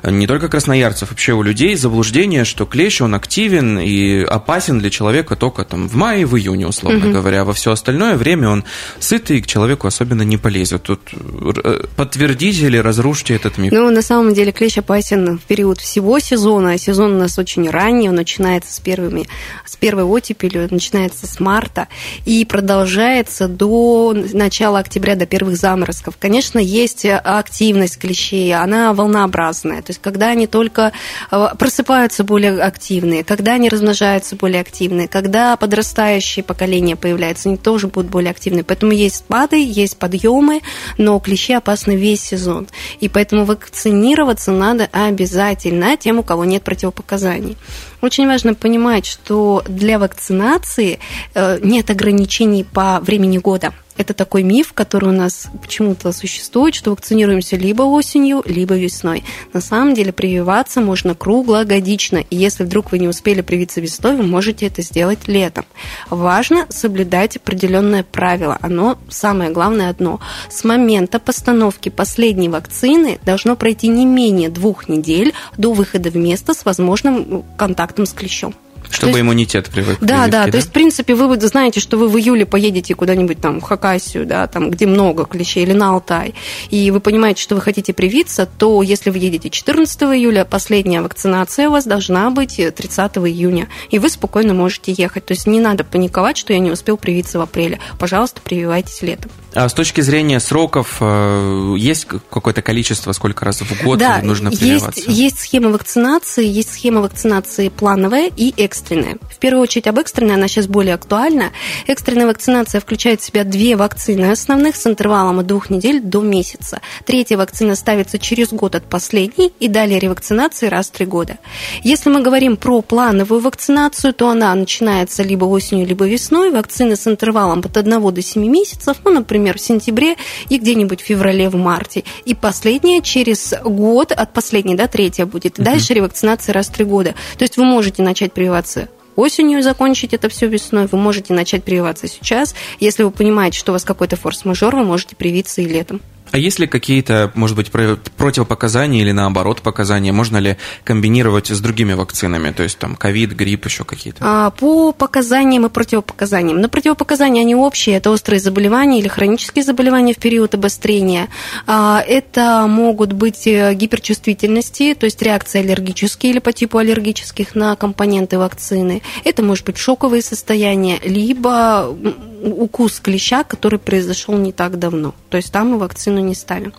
не 0.05 0.27
только 0.27 0.49
красноярцев, 0.49 1.11
вообще 1.11 1.33
у 1.33 1.43
людей 1.43 1.75
заблуждение, 1.77 2.45
что 2.45 2.67
клещ, 2.67 3.01
он 3.01 3.15
активен 3.15 3.79
и 3.79 4.23
опасен 4.23 4.79
для 4.79 4.91
человека 4.91 5.37
только 5.37 5.65
там 5.65 5.89
в 5.89 5.95
мае, 5.95 6.27
в 6.27 6.37
июне, 6.37 6.67
условно 6.67 7.07
угу. 7.07 7.13
говоря. 7.13 7.43
А 7.43 7.45
во 7.45 7.53
все 7.53 7.73
остальное 7.73 8.17
время 8.17 8.49
он 8.49 8.65
сытый 9.01 9.39
и 9.39 9.43
к 9.43 9.47
человеку 9.47 9.87
особенно 9.87 10.23
не 10.23 10.37
полезет. 10.37 10.83
Тут 10.83 11.01
э, 11.13 11.85
подтвердите 11.97 12.67
или 12.67 12.77
разрушите 12.77 13.35
этот 13.35 13.59
миф? 13.59 13.73
Ну, 13.73 13.91
на 13.91 14.03
самом 14.03 14.35
деле 14.35 14.53
клещ 14.53 14.79
опасен 14.79 15.39
в 15.39 15.43
период 15.43 15.81
всего 15.81 16.19
сезона. 16.19 16.79
Сезон 16.79 17.15
у 17.15 17.19
нас 17.19 17.39
очень 17.39 17.69
ранний, 17.71 18.09
он 18.09 18.17
начинается 18.17 18.73
с 18.73 18.81
первыми 18.81 19.27
с 19.65 19.77
первой 19.77 20.05
оттепелью, 20.05 20.69
начинается 20.71 21.27
с 21.27 21.41
марта 21.41 21.89
и 22.25 22.45
продолжается 22.45 23.49
до 23.49 24.15
начала 24.33 24.79
октября, 24.79 25.15
до 25.15 25.27
первых 25.27 25.57
заморозков. 25.57 26.17
Конечно, 26.19 26.59
есть 26.59 27.05
активность 27.07 27.99
клещей, 27.99 28.55
она 28.55 28.93
волнообразная. 28.93 29.83
То 29.83 29.91
есть, 29.91 30.01
когда 30.01 30.29
они 30.29 30.47
только 30.47 30.93
э, 31.31 31.47
просыпаются 31.59 32.25
более 32.25 32.61
активные, 32.63 33.25
когда 33.25 33.55
они 33.55 33.69
размножаются 33.69 34.37
более 34.37 34.61
активные, 34.61 35.09
когда 35.09 35.57
подрастающее 35.57 36.45
поколение 36.45 36.97
появляется, 36.97 37.49
они 37.49 37.59
тоже 37.59 37.89
будут 37.89 38.11
более 38.11 38.31
активны. 38.31 38.65
Поэтому 38.65 38.93
есть 38.93 39.17
спады, 39.17 39.63
есть 39.63 39.97
подъемы, 39.97 40.61
но 40.99 41.19
клещи 41.19 41.53
опасны 41.53 41.97
весь 41.97 42.23
сезон. 42.23 42.69
И 43.01 43.09
поэтому 43.09 43.45
вакцинироваться 43.45 44.53
надо 44.53 44.89
обязательно 44.93 45.97
тем, 45.97 46.19
у 46.19 46.23
кого 46.23 46.45
нет 46.45 46.63
противопоказаний. 46.63 47.57
Очень 48.03 48.27
важно 48.27 48.55
понимать, 48.55 49.07
что 49.07 49.63
для 49.69 50.01
вакцинации 50.01 50.99
э, 51.35 51.61
нет 51.63 51.89
ограничений 51.89 52.65
по 52.65 52.99
времени 52.99 53.39
года. 53.39 53.73
Это 54.03 54.15
такой 54.15 54.43
миф, 54.43 54.73
который 54.73 55.11
у 55.11 55.13
нас 55.13 55.47
почему-то 55.61 56.11
существует, 56.11 56.75
что 56.75 56.91
вакцинируемся 56.91 57.55
либо 57.55 57.83
осенью, 57.83 58.43
либо 58.45 58.75
весной. 58.75 59.23
На 59.53 59.61
самом 59.61 59.95
деле 59.95 60.13
прививаться 60.13 60.81
можно 60.81 61.15
круглогодично, 61.15 62.17
и 62.19 62.35
если 62.35 62.65
вдруг 62.65 62.91
вы 62.91 62.99
не 62.99 63.07
успели 63.07 63.43
привиться 63.43 63.81
весной, 63.81 64.17
вы 64.17 64.25
можете 64.25 64.67
это 64.67 64.83
сделать 64.83 65.29
летом. 65.29 65.67
Важно 66.11 66.67
соблюдать 66.69 67.37
определенное 67.37 68.03
правило. 68.03 68.59
Оно 68.61 68.99
самое 69.09 69.53
главное 69.53 69.89
одно. 69.89 70.19
С 70.51 70.65
момента 70.65 71.21
постановки 71.21 71.89
последней 71.89 72.49
вакцины 72.49 73.21
должно 73.25 73.55
пройти 73.55 73.87
не 73.87 74.05
менее 74.05 74.49
двух 74.49 74.89
недель 74.89 75.33
до 75.57 75.73
выхода 75.73 76.11
в 76.11 76.17
место 76.17 76.55
с 76.55 76.65
возможным 76.65 77.45
контактом 77.57 78.07
с 78.07 78.13
клещом. 78.13 78.53
Чтобы 78.93 79.13
есть, 79.13 79.23
иммунитет 79.23 79.69
привык. 79.71 79.99
Да, 80.01 80.27
да, 80.29 80.45
да. 80.45 80.51
То 80.51 80.57
есть, 80.59 80.69
в 80.69 80.73
принципе, 80.73 81.15
вы 81.15 81.41
знаете, 81.41 81.81
что 81.81 81.97
вы 81.97 82.09
в 82.09 82.17
июле 82.19 82.47
поедете 82.47 82.95
куда-нибудь 82.95 83.41
там 83.41 83.61
в 83.61 83.65
Хакасию, 83.65 84.27
да, 84.27 84.47
там, 84.47 84.71
где 84.71 84.87
много 84.87 85.25
клещей, 85.25 85.65
или 85.65 85.73
на 85.73 85.91
Алтай, 85.91 86.35
и 86.71 86.91
вы 86.91 87.01
понимаете, 87.01 87.43
что 87.43 87.55
вы 87.55 87.61
хотите 87.61 87.93
привиться, 87.93 88.47
то 88.47 88.83
если 88.83 89.11
вы 89.11 89.19
едете 89.19 89.51
14 89.51 90.03
июля, 90.03 90.45
последняя 90.45 91.01
вакцинация 91.03 91.69
у 91.69 91.73
вас 91.73 91.85
должна 91.85 92.31
быть 92.31 92.57
30 92.57 93.17
июня, 93.17 93.69
и 93.91 93.99
вы 93.99 94.09
спокойно 94.09 94.55
можете 94.55 94.93
ехать. 94.93 95.25
То 95.27 95.33
есть 95.33 95.47
не 95.47 95.61
надо 95.61 95.85
паниковать, 95.85 96.37
что 96.37 96.53
я 96.53 96.59
не 96.59 96.71
успел 96.71 96.97
привиться 96.97 97.39
в 97.39 97.43
апреле. 97.43 97.81
Пожалуйста, 97.99 98.41
прививайтесь 98.43 99.03
летом. 99.03 99.31
А 99.55 99.69
с 99.69 99.75
точки 99.75 100.01
зрения 100.01 100.41
сроков, 100.41 100.97
э, 101.01 101.75
есть 101.77 102.07
какое-то 102.07 102.63
количество, 102.63 103.13
сколько 103.13 103.45
раз 103.45 103.61
в 103.61 103.85
год 103.85 103.99
да, 103.99 104.21
нужно 104.23 104.51
прививаться? 104.51 105.01
Есть, 105.01 105.19
есть 105.19 105.39
схема 105.41 105.71
вакцинации, 105.71 106.47
есть 106.47 106.73
схема 106.73 107.03
вакцинации 107.03 107.69
плановая 107.69 108.31
и 108.35 108.55
экстренная. 108.57 109.19
В 109.31 109.39
первую 109.39 109.63
очередь 109.63 109.87
об 109.87 109.99
экстренной, 109.99 110.35
она 110.35 110.49
сейчас 110.49 110.67
более 110.67 110.95
актуальна. 110.95 111.51
Экстренная 111.87 112.27
вакцинация 112.27 112.81
включает 112.81 113.21
в 113.21 113.25
себя 113.25 113.45
две 113.45 113.77
вакцины 113.77 114.31
основных 114.31 114.77
с 114.77 114.87
интервалом 114.87 115.41
от 115.41 115.47
двух 115.47 115.69
недель 115.69 116.01
до 116.01 116.23
месяца. 116.23 116.81
Третья 117.05 117.37
вакцина 117.37 117.77
ставится 117.77 118.19
через 118.19 118.49
год 118.49 118.75
от 118.75 118.85
последней 118.85 119.53
и 119.61 119.69
далее 119.69 119.99
ревакцинации 119.99 120.69
раз 120.69 120.89
в 120.89 120.93
три 120.93 121.05
года. 121.05 121.39
Если 121.83 122.09
мы 122.09 122.23
говорим 122.23 122.57
про 122.57 122.81
плановую 122.81 123.41
вакцинацию, 123.41 124.15
то 124.15 124.31
она 124.31 124.55
начинается 124.55 125.23
либо 125.23 125.45
осенью, 125.45 125.87
либо 125.87 126.07
весной. 126.07 126.51
Вакцины 126.51 126.97
с 126.97 127.07
интервалом 127.07 127.61
от 127.61 127.77
1 127.77 128.15
до 128.15 128.23
7 128.23 128.43
месяцев, 128.47 128.97
ну, 129.05 129.11
например, 129.11 129.42
например, 129.43 129.59
в 129.59 129.61
сентябре 129.61 130.17
и 130.49 130.59
где-нибудь 130.59 131.03
в 131.03 131.05
феврале, 131.05 131.49
в 131.49 131.57
марте. 131.57 132.05
И 132.25 132.35
последняя 132.35 133.03
через 133.03 133.53
год, 133.65 134.13
от 134.13 134.33
последней, 134.33 134.77
да, 134.77 134.87
третья 134.87 135.27
будет. 135.27 135.55
Дальше 135.57 135.95
ревакцинация 135.95 136.53
раз 136.53 136.69
в 136.69 136.73
три 136.73 136.85
года. 136.85 137.15
То 137.39 137.43
есть 137.43 137.57
вы 137.57 137.65
можете 137.65 138.03
начать 138.03 138.33
прививаться 138.33 138.89
осенью 139.17 139.59
и 139.59 139.63
закончить 139.63 140.15
это 140.15 140.29
все 140.29 140.47
весной. 140.47 140.87
Вы 140.91 140.99
можете 140.99 141.35
начать 141.35 141.65
прививаться 141.65 142.07
сейчас. 142.09 142.55
Если 142.81 143.03
вы 143.03 143.11
понимаете, 143.11 143.59
что 143.59 143.73
у 143.73 143.75
вас 143.75 143.85
какой-то 143.85 144.17
форс-мажор, 144.17 144.77
вы 144.77 144.85
можете 144.85 145.17
привиться 145.17 145.61
и 145.61 145.67
летом. 145.67 146.01
А 146.33 146.39
есть 146.39 146.59
ли 146.59 146.67
какие-то, 146.67 147.31
может 147.35 147.57
быть, 147.57 147.71
противопоказания 147.71 149.03
или 149.03 149.13
наоборот 149.13 149.61
показания? 149.61 150.13
Можно 150.13 150.39
ли 150.39 150.57
комбинировать 150.83 151.49
с 151.49 151.61
другими 151.61 151.93
вакцинами? 151.93 152.51
То 152.53 152.63
есть 152.63 152.79
там 152.79 152.97
ковид, 152.97 153.33
грипп, 153.33 153.67
еще 153.67 153.85
какие-то? 153.85 154.19
А, 154.23 154.51
по 154.51 154.93
показаниям 154.93 155.67
и 155.67 155.69
противопоказаниям. 155.69 156.59
Но 156.59 156.69
противопоказания, 156.69 157.43
они 157.43 157.55
общие. 157.55 157.97
Это 157.97 158.11
острые 158.11 158.41
заболевания 158.41 158.99
или 158.99 159.09
хронические 159.09 159.63
заболевания 159.63 160.15
в 160.15 160.19
период 160.19 160.55
обострения. 160.55 161.29
А, 161.67 162.03
это 162.07 162.67
могут 162.67 163.13
быть 163.13 163.47
э, 163.47 163.75
гиперчувствительности, 163.75 164.95
то 164.95 165.05
есть 165.05 165.21
реакции 165.21 165.61
аллергические 165.61 166.33
или 166.33 166.39
по 166.39 166.53
типу 166.53 166.79
аллергических 166.79 167.55
на 167.55 167.77
компоненты 167.77 168.39
вакцины. 168.39 169.03
Это 169.25 169.43
может 169.43 169.67
быть 169.67 169.77
шоковые 169.77 170.23
состояния, 170.23 170.99
либо 171.05 171.95
укус 172.43 173.01
клеща, 173.01 173.45
который 173.45 173.79
произошел 173.79 174.37
не 174.37 174.53
так 174.53 174.79
давно. 174.79 175.15
То 175.29 175.37
есть 175.37 175.53
там 175.53 175.71
мы 175.71 175.79
вакцину 175.79 176.22
не 176.23 176.35
ставим. 176.35 176.73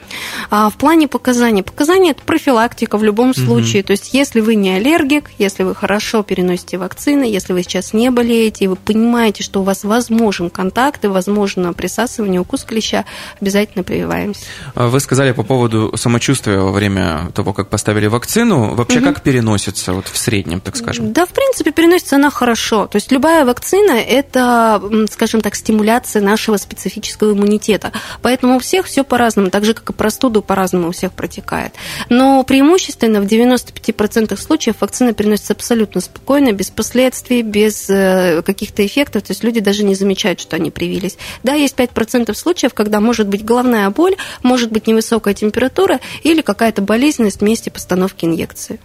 А 0.49 0.69
в 0.69 0.75
плане 0.75 1.07
показаний. 1.07 1.63
Показания– 1.63 2.11
это 2.11 2.23
профилактика 2.23 2.97
в 2.97 3.03
любом 3.03 3.33
случае. 3.33 3.81
Угу. 3.81 3.87
То 3.87 3.91
есть 3.91 4.13
если 4.13 4.41
вы 4.41 4.55
не 4.55 4.71
аллергик, 4.71 5.31
если 5.37 5.63
вы 5.63 5.75
хорошо 5.75 6.23
переносите 6.23 6.77
вакцины, 6.77 7.23
если 7.23 7.53
вы 7.53 7.63
сейчас 7.63 7.93
не 7.93 8.09
болеете, 8.11 8.65
и 8.65 8.67
вы 8.67 8.75
понимаете, 8.75 9.43
что 9.43 9.61
у 9.61 9.63
вас 9.63 9.83
возможен 9.83 10.49
контакт 10.49 11.03
и 11.05 11.07
возможно 11.07 11.73
присасывание, 11.73 12.41
укус 12.41 12.63
клеща, 12.63 13.05
обязательно 13.41 13.83
прививаемся. 13.83 14.45
А 14.75 14.87
вы 14.87 14.99
сказали 14.99 15.31
по 15.31 15.43
поводу 15.43 15.93
самочувствия 15.95 16.59
во 16.59 16.71
время 16.71 17.31
того, 17.33 17.53
как 17.53 17.69
поставили 17.69 18.07
вакцину. 18.07 18.75
Вообще 18.75 18.99
угу. 18.99 19.07
как 19.07 19.21
переносится 19.21 19.93
вот 19.93 20.07
в 20.07 20.17
среднем, 20.17 20.59
так 20.59 20.75
скажем? 20.75 21.13
Да, 21.13 21.25
в 21.25 21.29
принципе, 21.29 21.71
переносится 21.71 22.15
она 22.15 22.29
хорошо. 22.29 22.87
То 22.87 22.97
есть 22.97 23.11
любая 23.11 23.45
вакцина– 23.45 23.91
это, 24.07 24.81
скажем 25.11 25.41
так, 25.41 25.55
стимуляция 25.55 26.21
нашего 26.21 26.57
специфического 26.57 27.33
иммунитета. 27.33 27.91
Поэтому 28.21 28.55
у 28.55 28.59
всех 28.59 28.85
все 28.85 29.03
по-разному, 29.03 29.32
так 29.49 29.65
же, 29.65 29.73
как 29.73 29.89
и 29.89 29.93
простуду 29.93 30.41
по-разному 30.41 30.89
у 30.89 30.91
всех 30.91 31.11
протекает. 31.13 31.73
Но 32.09 32.43
преимущественно 32.43 33.21
в 33.21 33.25
95% 33.25 34.35
случаев 34.37 34.77
вакцина 34.79 35.13
переносится 35.13 35.53
абсолютно 35.53 36.01
спокойно, 36.01 36.51
без 36.51 36.69
последствий, 36.69 37.41
без 37.41 37.89
э, 37.89 38.41
каких-то 38.45 38.85
эффектов, 38.85 39.23
то 39.23 39.31
есть 39.31 39.43
люди 39.43 39.59
даже 39.59 39.83
не 39.83 39.95
замечают, 39.95 40.39
что 40.39 40.55
они 40.55 40.71
привились. 40.71 41.17
Да, 41.43 41.53
есть 41.53 41.75
5% 41.75 42.33
случаев, 42.33 42.73
когда 42.73 42.99
может 42.99 43.27
быть 43.27 43.43
головная 43.43 43.89
боль, 43.89 44.15
может 44.41 44.71
быть 44.71 44.87
невысокая 44.87 45.33
температура 45.33 45.99
или 46.23 46.41
какая-то 46.41 46.81
болезненность 46.81 47.39
в 47.39 47.43
месте 47.43 47.71
постановки 47.71 48.25
инъекции. 48.25 48.79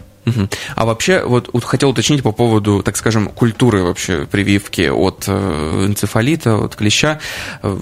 А 0.75 0.85
вообще, 0.85 1.23
вот, 1.23 1.49
вот 1.53 1.63
хотел 1.63 1.89
уточнить 1.89 2.23
по 2.23 2.31
поводу, 2.31 2.83
так 2.83 2.97
скажем, 2.97 3.29
культуры 3.29 3.83
вообще 3.83 4.25
прививки 4.25 4.89
от 4.89 5.25
э, 5.27 5.85
энцефалита, 5.87 6.55
от 6.55 6.75
клеща. 6.75 7.19
Э, 7.63 7.77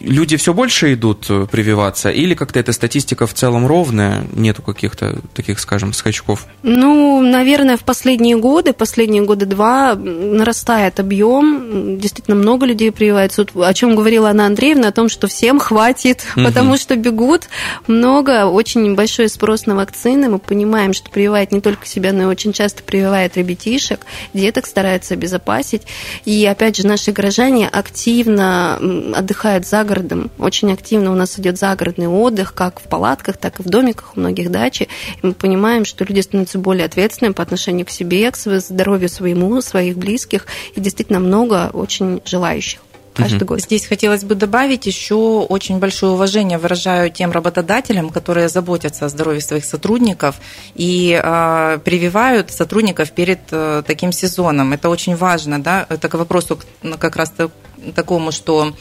люди 0.00 0.36
все 0.36 0.54
больше 0.54 0.94
идут 0.94 1.26
э, 1.28 1.46
прививаться 1.50 2.10
или 2.10 2.34
как-то 2.34 2.60
эта 2.60 2.72
статистика 2.72 3.26
в 3.26 3.34
целом 3.34 3.66
ровная, 3.66 4.24
нету 4.32 4.62
каких-то 4.62 5.20
таких, 5.34 5.58
скажем, 5.60 5.92
скачков? 5.92 6.46
Ну, 6.62 7.20
наверное, 7.20 7.76
в 7.76 7.84
последние 7.84 8.36
годы, 8.36 8.72
последние 8.72 9.22
годы 9.22 9.46
два 9.46 9.94
нарастает 9.94 11.00
объем, 11.00 11.98
действительно 11.98 12.36
много 12.36 12.66
людей 12.66 12.90
прививается. 12.92 13.46
Вот, 13.52 13.64
о 13.64 13.74
чем 13.74 13.94
говорила 13.94 14.30
Анна 14.30 14.46
Андреевна, 14.46 14.88
о 14.88 14.92
том, 14.92 15.08
что 15.08 15.26
всем 15.28 15.58
хватит, 15.58 16.24
угу. 16.36 16.46
потому 16.46 16.76
что 16.76 16.96
бегут 16.96 17.48
много, 17.86 18.46
очень 18.46 18.94
большой 18.94 19.28
спрос 19.28 19.66
на 19.66 19.74
вакцины. 19.74 20.28
Мы 20.28 20.38
понимаем, 20.38 20.92
что 20.92 21.10
прививает 21.48 21.52
не 21.52 21.60
только 21.60 21.86
себя, 21.86 22.12
но 22.12 22.22
и 22.22 22.26
очень 22.26 22.52
часто 22.52 22.82
прививает 22.82 23.36
ребятишек, 23.36 24.00
деток 24.34 24.66
старается 24.66 25.14
обезопасить. 25.14 25.82
И 26.24 26.46
опять 26.46 26.76
же, 26.76 26.86
наши 26.86 27.12
горожане 27.12 27.68
активно 27.68 28.76
отдыхают 29.14 29.66
за 29.66 29.84
городом, 29.84 30.30
очень 30.38 30.72
активно 30.72 31.12
у 31.12 31.14
нас 31.14 31.38
идет 31.38 31.58
загородный 31.58 32.08
отдых, 32.08 32.54
как 32.54 32.80
в 32.80 32.84
палатках, 32.84 33.36
так 33.36 33.60
и 33.60 33.62
в 33.62 33.66
домиках 33.66 34.16
у 34.16 34.20
многих 34.20 34.50
дачи. 34.50 34.88
И 35.22 35.26
мы 35.26 35.32
понимаем, 35.32 35.84
что 35.84 36.04
люди 36.04 36.20
становятся 36.20 36.58
более 36.58 36.86
ответственными 36.86 37.34
по 37.34 37.42
отношению 37.42 37.86
к 37.86 37.90
себе, 37.90 38.30
к 38.30 38.36
здоровью 38.36 39.08
своему, 39.08 39.60
своих 39.60 39.96
близких, 39.96 40.46
и 40.74 40.80
действительно 40.80 41.20
много 41.20 41.70
очень 41.72 42.20
желающих 42.24 42.80
каждый 43.22 43.44
год. 43.44 43.60
Здесь 43.60 43.86
хотелось 43.86 44.24
бы 44.24 44.34
добавить 44.34 44.86
еще 44.86 45.14
очень 45.48 45.78
большое 45.78 46.12
уважение 46.12 46.58
выражаю 46.58 47.10
тем 47.10 47.32
работодателям, 47.32 48.10
которые 48.10 48.48
заботятся 48.48 49.06
о 49.06 49.08
здоровье 49.08 49.40
своих 49.40 49.64
сотрудников 49.64 50.36
и 50.74 51.20
э, 51.22 51.78
прививают 51.84 52.50
сотрудников 52.50 53.12
перед 53.12 53.40
э, 53.50 53.82
таким 53.86 54.12
сезоном. 54.12 54.72
Это 54.72 54.88
очень 54.88 55.16
важно, 55.16 55.62
да, 55.62 55.86
это 55.88 56.08
к 56.08 56.14
вопросу 56.14 56.58
как 56.98 57.16
раз 57.16 57.32
такому, 57.94 58.32
что 58.32 58.72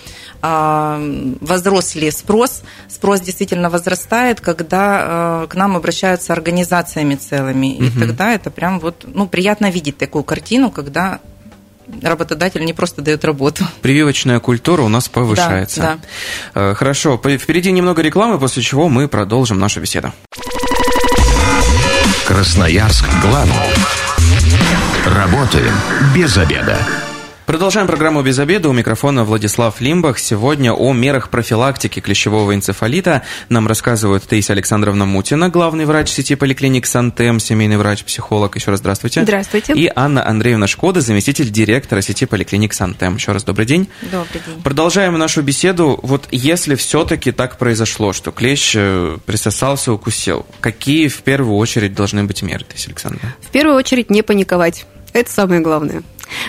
э, 0.41 1.35
возрос 1.41 1.95
ли 1.95 2.11
спрос. 2.11 2.63
Спрос 2.87 3.21
действительно 3.21 3.69
возрастает, 3.69 4.41
когда 4.41 5.43
э, 5.43 5.47
к 5.49 5.55
нам 5.55 5.75
обращаются 5.75 6.33
организациями 6.33 7.15
целыми. 7.15 7.75
И 7.77 7.89
угу. 7.89 7.99
тогда 7.99 8.33
это 8.33 8.49
прям 8.51 8.79
вот, 8.79 9.05
ну, 9.05 9.27
приятно 9.27 9.69
видеть 9.69 9.97
такую 9.97 10.23
картину, 10.23 10.71
когда 10.71 11.19
работодатель 12.01 12.63
не 12.63 12.73
просто 12.73 13.01
дает 13.01 13.25
работу. 13.25 13.65
Прививочная 13.81 14.39
культура 14.39 14.81
у 14.81 14.89
нас 14.89 15.07
повышается. 15.09 15.81
Да, 15.81 15.97
да. 16.53 16.71
Э, 16.71 16.73
хорошо, 16.75 17.17
впереди 17.17 17.71
немного 17.71 18.01
рекламы, 18.01 18.39
после 18.39 18.63
чего 18.63 18.89
мы 18.89 19.07
продолжим 19.07 19.59
нашу 19.59 19.81
беседу. 19.81 20.13
Красноярск 22.25 23.05
главный. 23.21 23.53
Работаем 25.05 25.73
без 26.13 26.37
обеда. 26.37 26.77
Продолжаем 27.47 27.87
программу 27.87 28.21
«Без 28.23 28.37
обеда». 28.39 28.67
У 28.67 28.73
микрофона 28.73 29.23
Владислав 29.23 29.79
Лимбах. 29.79 30.19
Сегодня 30.19 30.73
о 30.73 30.91
мерах 30.91 31.29
профилактики 31.29 32.01
клещевого 32.01 32.53
энцефалита 32.53 33.21
нам 33.47 33.69
рассказывает 33.69 34.23
Таисия 34.23 34.53
Александровна 34.53 35.05
Мутина, 35.05 35.47
главный 35.47 35.85
врач 35.85 36.09
сети 36.09 36.35
поликлиник 36.35 36.85
«Сантем», 36.85 37.39
семейный 37.39 37.77
врач-психолог. 37.77 38.57
Еще 38.57 38.71
раз 38.71 38.81
здравствуйте. 38.81 39.23
Здравствуйте. 39.23 39.71
И 39.75 39.89
Анна 39.95 40.27
Андреевна 40.27 40.67
Шкода, 40.67 40.99
заместитель 40.99 41.49
директора 41.49 42.01
сети 42.01 42.25
поликлиник 42.25 42.73
«Сантем». 42.73 43.15
Еще 43.15 43.31
раз 43.31 43.45
добрый 43.45 43.65
день. 43.65 43.87
Добрый 44.01 44.41
день. 44.45 44.61
Продолжаем 44.61 45.17
нашу 45.17 45.41
беседу. 45.41 45.97
Вот 46.03 46.27
если 46.31 46.75
все-таки 46.75 47.31
так 47.31 47.57
произошло, 47.57 48.11
что 48.11 48.33
клещ 48.33 48.73
э, 48.75 49.19
присосался, 49.25 49.93
укусил, 49.93 50.45
какие 50.59 51.07
в 51.07 51.21
первую 51.21 51.55
очередь 51.55 51.95
должны 51.95 52.25
быть 52.25 52.41
меры, 52.41 52.65
Таисия 52.65 52.89
Александровна? 52.89 53.33
В 53.39 53.47
первую 53.51 53.77
очередь 53.77 54.09
не 54.09 54.21
паниковать. 54.21 54.85
Это 55.13 55.31
самое 55.31 55.61
главное. 55.61 56.03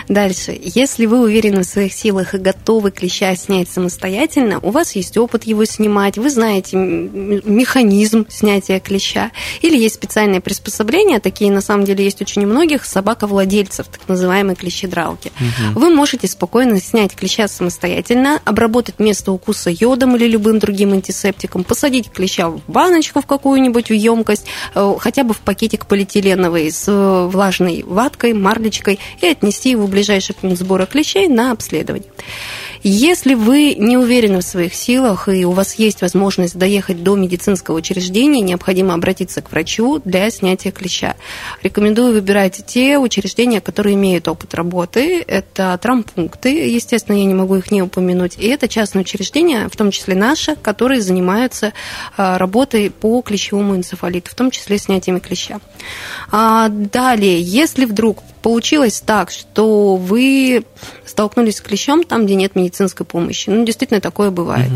Дальше. 0.08 0.58
Если 0.60 1.06
вы 1.06 1.20
уверены 1.20 1.62
в 1.62 1.66
своих 1.66 1.92
силах 1.92 2.34
и 2.34 2.38
готовы 2.38 2.90
клеща 2.90 3.34
снять 3.36 3.68
самостоятельно, 3.70 4.58
у 4.60 4.70
вас 4.70 4.96
есть 4.96 5.16
опыт 5.16 5.44
его 5.44 5.64
снимать, 5.64 6.18
вы 6.18 6.30
знаете 6.30 6.76
механизм 6.76 8.26
снятия 8.28 8.80
клеща, 8.80 9.30
или 9.60 9.76
есть 9.76 9.96
специальные 9.96 10.40
приспособления, 10.40 11.20
такие 11.20 11.50
на 11.50 11.60
самом 11.60 11.84
деле 11.84 12.04
есть 12.04 12.22
очень 12.22 12.44
у 12.44 12.48
многих, 12.48 12.84
собаковладельцев, 12.84 13.86
так 13.88 14.08
называемые 14.08 14.56
клещедралки. 14.56 15.32
Угу. 15.36 15.80
Вы 15.80 15.90
можете 15.90 16.28
спокойно 16.28 16.80
снять 16.80 17.14
клеща 17.14 17.48
самостоятельно, 17.48 18.40
обработать 18.44 18.98
место 18.98 19.32
укуса 19.32 19.70
йодом 19.70 20.16
или 20.16 20.26
любым 20.26 20.58
другим 20.58 20.92
антисептиком, 20.92 21.64
посадить 21.64 22.10
клеща 22.10 22.48
в 22.48 22.60
баночку 22.66 23.20
в 23.20 23.26
какую-нибудь 23.26 23.88
в 23.88 23.94
емкость, 23.94 24.46
э, 24.74 24.94
хотя 24.98 25.24
бы 25.24 25.34
в 25.34 25.40
пакетик 25.40 25.86
полиэтиленовый 25.86 26.70
с 26.70 26.84
э, 26.88 27.26
влажной 27.26 27.84
ваткой, 27.86 28.32
марлечкой 28.32 28.98
и 29.20 29.26
отнести 29.26 29.67
отвезти 29.68 29.70
его 29.70 29.86
в 29.86 29.90
ближайший 29.90 30.34
пункт 30.34 30.58
сбора 30.58 30.86
клещей 30.86 31.28
на 31.28 31.52
обследование. 31.52 32.08
Если 32.82 33.34
вы 33.34 33.74
не 33.74 33.96
уверены 33.96 34.38
в 34.38 34.44
своих 34.44 34.74
силах 34.74 35.28
и 35.28 35.44
у 35.44 35.50
вас 35.50 35.74
есть 35.74 36.00
возможность 36.02 36.56
доехать 36.56 37.02
до 37.02 37.16
медицинского 37.16 37.76
учреждения, 37.76 38.40
необходимо 38.40 38.94
обратиться 38.94 39.42
к 39.42 39.50
врачу 39.50 40.00
для 40.04 40.30
снятия 40.30 40.70
клеща. 40.70 41.16
Рекомендую 41.62 42.12
выбирать 42.12 42.64
те 42.66 42.98
учреждения, 42.98 43.60
которые 43.60 43.94
имеют 43.94 44.28
опыт 44.28 44.54
работы. 44.54 45.24
Это 45.26 45.78
травмпункты, 45.80 46.68
естественно, 46.68 47.16
я 47.16 47.24
не 47.24 47.34
могу 47.34 47.56
их 47.56 47.70
не 47.70 47.82
упомянуть. 47.82 48.36
И 48.38 48.46
это 48.46 48.68
частные 48.68 49.02
учреждения, 49.02 49.68
в 49.68 49.76
том 49.76 49.90
числе 49.90 50.14
наши, 50.14 50.54
которые 50.56 51.00
занимаются 51.00 51.72
а, 52.16 52.38
работой 52.38 52.90
по 52.90 53.20
клещевому 53.22 53.76
энцефалиту, 53.76 54.30
в 54.30 54.34
том 54.34 54.50
числе 54.50 54.78
снятиями 54.78 55.18
клеща. 55.18 55.60
А 56.30 56.68
далее, 56.68 57.40
если 57.40 57.84
вдруг 57.84 58.22
получилось 58.42 59.02
так, 59.04 59.30
что 59.30 59.96
вы 59.96 60.64
столкнулись 61.04 61.56
с 61.56 61.60
клещом 61.60 62.04
там, 62.04 62.24
где 62.24 62.34
нет 62.34 62.54
медицинской 62.68 63.06
помощи. 63.06 63.50
Ну, 63.50 63.64
действительно, 63.64 64.00
такое 64.00 64.30
бывает. 64.30 64.70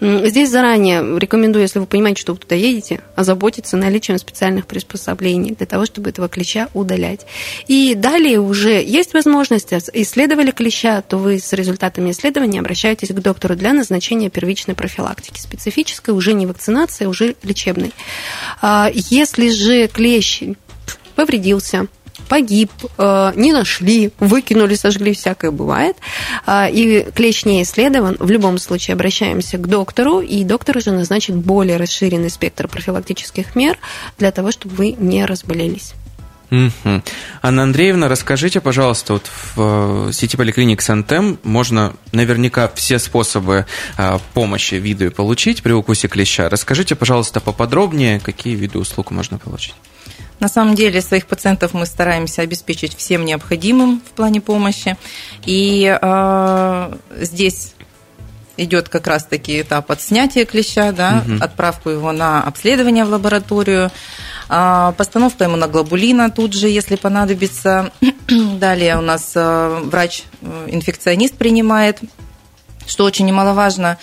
Угу. 0.00 0.26
Здесь 0.26 0.50
заранее 0.50 1.18
рекомендую, 1.18 1.62
если 1.62 1.78
вы 1.78 1.86
понимаете, 1.86 2.20
что 2.20 2.32
вы 2.32 2.38
туда 2.38 2.54
едете, 2.54 3.00
озаботиться 3.16 3.76
наличием 3.76 4.18
специальных 4.18 4.66
приспособлений 4.66 5.54
для 5.54 5.66
того, 5.66 5.86
чтобы 5.86 6.10
этого 6.10 6.28
клеща 6.28 6.68
удалять. 6.74 7.26
И 7.66 7.94
далее 7.94 8.38
уже 8.40 8.82
есть 8.82 9.14
возможность, 9.14 9.72
исследовали 9.72 10.50
клеща, 10.50 11.02
то 11.02 11.16
вы 11.16 11.38
с 11.38 11.52
результатами 11.52 12.10
исследования 12.10 12.60
обращаетесь 12.60 13.08
к 13.08 13.14
доктору 13.20 13.56
для 13.56 13.72
назначения 13.72 14.30
первичной 14.30 14.74
профилактики, 14.74 15.40
специфической, 15.40 16.10
уже 16.10 16.34
не 16.34 16.46
вакцинации, 16.46 17.06
а 17.06 17.08
уже 17.08 17.34
лечебной. 17.42 17.92
А 18.60 18.90
если 18.92 19.50
же 19.50 19.88
клещ 19.88 20.42
повредился, 21.14 21.88
погиб, 22.28 22.70
э, 22.98 23.32
не 23.34 23.52
нашли, 23.52 24.12
выкинули, 24.18 24.74
сожгли, 24.74 25.14
всякое 25.14 25.50
бывает. 25.50 25.96
А, 26.46 26.68
и 26.68 27.02
клещ 27.12 27.44
не 27.44 27.62
исследован. 27.62 28.16
В 28.18 28.30
любом 28.30 28.58
случае 28.58 28.94
обращаемся 28.94 29.58
к 29.58 29.66
доктору, 29.66 30.20
и 30.20 30.44
доктор 30.44 30.76
уже 30.76 30.90
назначит 30.92 31.36
более 31.36 31.76
расширенный 31.76 32.30
спектр 32.30 32.68
профилактических 32.68 33.56
мер 33.56 33.78
для 34.18 34.30
того, 34.30 34.52
чтобы 34.52 34.74
вы 34.74 34.92
не 34.92 35.24
разболелись. 35.24 35.94
Угу. 36.50 37.02
Анна 37.42 37.62
Андреевна, 37.62 38.08
расскажите, 38.08 38.60
пожалуйста, 38.60 39.14
вот 39.14 39.26
в 39.26 40.08
э, 40.08 40.12
сети 40.12 40.36
поликлиник 40.36 40.80
Сантем 40.80 41.38
можно 41.42 41.94
наверняка 42.12 42.70
все 42.74 42.98
способы 42.98 43.66
э, 43.98 44.18
помощи 44.32 44.76
виду 44.76 45.10
получить 45.10 45.62
при 45.62 45.72
укусе 45.72 46.08
клеща. 46.08 46.48
Расскажите, 46.48 46.94
пожалуйста, 46.94 47.40
поподробнее, 47.40 48.18
какие 48.18 48.54
виды 48.54 48.78
услуг 48.78 49.10
можно 49.10 49.38
получить. 49.38 49.74
На 50.40 50.48
самом 50.48 50.74
деле 50.74 51.00
своих 51.00 51.26
пациентов 51.26 51.74
мы 51.74 51.86
стараемся 51.86 52.42
обеспечить 52.42 52.96
всем 52.96 53.24
необходимым 53.24 54.00
в 54.00 54.10
плане 54.12 54.40
помощи. 54.40 54.96
И 55.44 55.98
э, 56.00 56.96
здесь 57.20 57.74
идет 58.56 58.88
как 58.88 59.06
раз-таки 59.06 59.60
этап 59.60 59.90
от 59.90 60.02
снятия 60.02 60.44
клеща, 60.44 60.92
да, 60.92 61.24
угу. 61.26 61.42
отправку 61.42 61.90
его 61.90 62.12
на 62.12 62.42
обследование 62.42 63.04
в 63.04 63.10
лабораторию, 63.10 63.90
э, 64.48 64.92
постановка 64.96 65.44
ему 65.44 65.56
на 65.56 65.68
глобулина 65.68 66.30
тут 66.30 66.52
же, 66.52 66.68
если 66.68 66.96
понадобится. 66.96 67.90
Далее 68.28 68.98
у 68.98 69.00
нас 69.00 69.32
э, 69.34 69.80
врач-инфекционист 69.84 71.36
принимает 71.36 71.98
что 72.88 73.04
очень 73.04 73.26
немаловажно, 73.26 73.98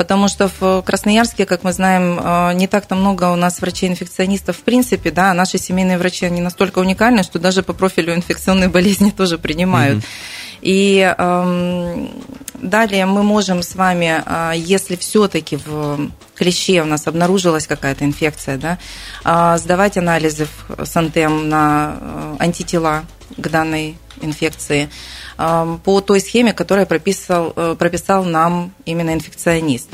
потому 0.00 0.28
что 0.28 0.50
в 0.58 0.80
Красноярске, 0.80 1.44
как 1.44 1.62
мы 1.62 1.74
знаем, 1.74 2.18
э, 2.18 2.54
не 2.54 2.66
так-то 2.66 2.94
много 2.94 3.30
у 3.32 3.36
нас 3.36 3.60
врачей-инфекционистов 3.60 4.56
в 4.56 4.60
принципе, 4.60 5.10
да, 5.10 5.34
наши 5.34 5.58
семейные 5.58 5.98
врачи, 5.98 6.24
они 6.24 6.40
настолько 6.40 6.78
уникальны, 6.78 7.22
что 7.22 7.38
даже 7.38 7.62
по 7.62 7.74
профилю 7.74 8.14
инфекционной 8.14 8.68
болезни 8.68 9.10
тоже 9.16 9.36
принимают. 9.36 9.98
Mm-hmm. 9.98 10.39
И 10.62 11.14
э, 11.16 12.06
далее 12.54 13.06
мы 13.06 13.22
можем 13.22 13.62
с 13.62 13.74
вами, 13.74 14.22
э, 14.24 14.52
если 14.56 14.96
все-таки 14.96 15.56
в 15.56 16.10
клеще 16.34 16.82
у 16.82 16.86
нас 16.86 17.06
обнаружилась 17.06 17.66
какая-то 17.66 18.04
инфекция, 18.04 18.58
да, 18.58 18.78
э, 19.24 19.58
сдавать 19.58 19.96
анализы 19.96 20.46
в 20.68 20.84
Сантем 20.84 21.48
на 21.48 21.96
э, 22.00 22.36
антитела 22.40 23.04
к 23.36 23.48
данной 23.48 23.96
инфекции 24.22 24.90
по 25.36 26.02
той 26.02 26.20
схеме, 26.20 26.52
которую 26.52 26.86
прописал, 26.86 27.54
э, 27.56 27.74
прописал 27.78 28.24
нам 28.24 28.72
именно 28.84 29.14
инфекционист. 29.14 29.88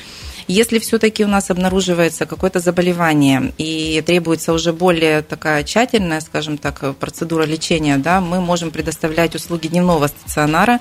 Если 0.49 0.79
все-таки 0.79 1.25
у 1.25 1.29
нас 1.29 1.51
обнаруживается 1.51 2.25
какое-то 2.25 2.61
заболевание 2.61 3.53
и 3.59 4.03
требуется 4.07 4.53
уже 4.53 4.73
более 4.73 5.23
такая 5.23 5.65
тщательная, 5.65 6.21
скажем 6.21 6.57
так, 6.57 6.97
процедура 6.97 7.45
лечения, 7.45 7.97
да, 7.97 8.21
мы 8.21 8.41
можем 8.41 8.71
предоставлять 8.71 9.35
услуги 9.35 9.67
дневного 9.67 10.07
стационара, 10.07 10.81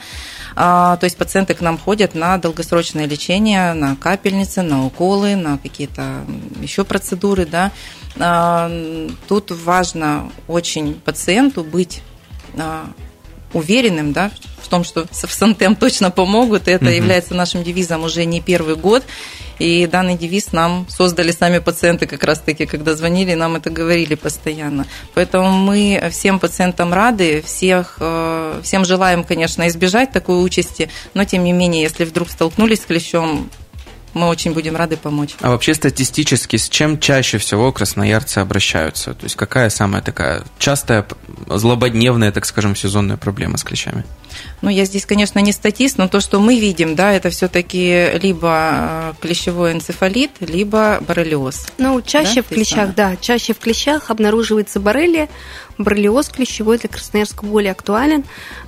а, 0.56 0.98
то 0.98 1.06
есть 1.06 1.18
пациенты 1.18 1.56
к 1.56 1.62
нам 1.62 1.80
ходят 1.80 2.14
на 2.14 2.38
долгосрочное 2.38 3.08
лечение, 3.08 3.74
на 3.74 3.96
капельницы, 3.96 4.62
на 4.62 4.86
уколы, 4.86 5.36
на 5.36 5.58
какие-то 5.58 6.26
еще 6.62 6.84
процедуры. 6.84 7.46
Да. 7.46 7.72
А, 8.20 8.70
тут 9.28 9.50
важно 9.50 10.32
очень 10.48 10.94
пациенту 10.94 11.64
быть 11.64 12.02
а, 12.58 12.86
уверенным 13.54 14.14
да, 14.14 14.32
в 14.66 14.70
том, 14.70 14.84
что 14.84 15.06
в 15.12 15.34
Сантем 15.34 15.76
точно 15.76 16.12
помогут. 16.12 16.68
И 16.68 16.72
это 16.72 16.86
угу. 16.86 16.94
является 16.94 17.34
нашим 17.34 17.64
девизом 17.64 18.04
уже 18.04 18.26
не 18.26 18.42
первый 18.42 18.76
год. 18.76 19.04
И 19.60 19.88
данный 19.88 20.18
девиз 20.18 20.52
нам 20.52 20.86
создали 20.90 21.32
сами 21.32 21.60
пациенты 21.60 22.08
как 22.08 22.24
раз-таки, 22.24 22.66
когда 22.66 22.94
звонили, 22.96 23.34
нам 23.36 23.56
это 23.56 23.70
говорили 23.70 24.16
постоянно. 24.16 24.86
Поэтому 25.14 25.50
мы 25.52 26.10
всем 26.12 26.40
пациентам 26.40 26.94
рады, 26.94 27.42
всех, 27.42 27.98
э, 28.00 28.60
всем 28.64 28.84
желаем, 28.84 29.24
конечно, 29.24 29.66
избежать 29.68 30.12
такой 30.12 30.44
участи, 30.44 30.90
но 31.14 31.24
тем 31.24 31.46
не 31.46 31.54
менее, 31.54 31.84
если 31.84 32.04
вдруг 32.04 32.30
столкнулись 32.30 32.82
с 32.82 32.86
клещом, 32.86 33.50
мы 34.16 34.28
очень 34.28 34.54
будем 34.54 34.76
рады 34.76 34.98
помочь. 34.98 35.36
А 35.42 35.52
вообще 35.52 35.74
статистически 35.74 36.56
с 36.56 36.70
чем 36.70 37.00
чаще 37.00 37.38
всего 37.38 37.72
красноярцы 37.72 38.40
обращаются? 38.40 39.14
То 39.14 39.26
есть 39.26 39.36
какая 39.36 39.70
самая 39.70 40.02
такая 40.02 40.44
частая, 40.58 41.06
злободневная, 41.48 42.32
так 42.32 42.46
скажем, 42.46 42.76
сезонная 42.76 43.18
проблема 43.18 43.58
с 43.58 43.64
клещами? 43.64 44.06
Ну, 44.62 44.70
я 44.70 44.86
здесь, 44.86 45.06
конечно, 45.06 45.40
не 45.40 45.52
статист, 45.52 45.98
но 45.98 46.08
то, 46.08 46.20
что 46.20 46.40
мы 46.40 46.60
видим, 46.60 46.96
да, 46.96 47.14
это 47.14 47.30
все-таки 47.30 48.10
либо 48.22 48.70
э, 48.72 49.14
клещевой 49.22 49.74
энцефалит, 49.74 50.32
либо 50.40 51.00
боррелиоз. 51.08 51.68
Ну, 51.78 52.02
чаще 52.02 52.42
да, 52.42 52.44
в 52.44 52.48
клещах, 52.48 52.96
да, 52.96 53.16
чаще 53.16 53.54
в 53.54 53.60
клещах 53.60 54.10
обнаруживается 54.10 54.80
боррелия, 54.80 55.30
боррелиоз 55.78 56.30
клещевой 56.30 56.78
для 56.78 56.90
Красноярска 56.90 57.46
более 57.46 57.72
актуален, 57.72 58.24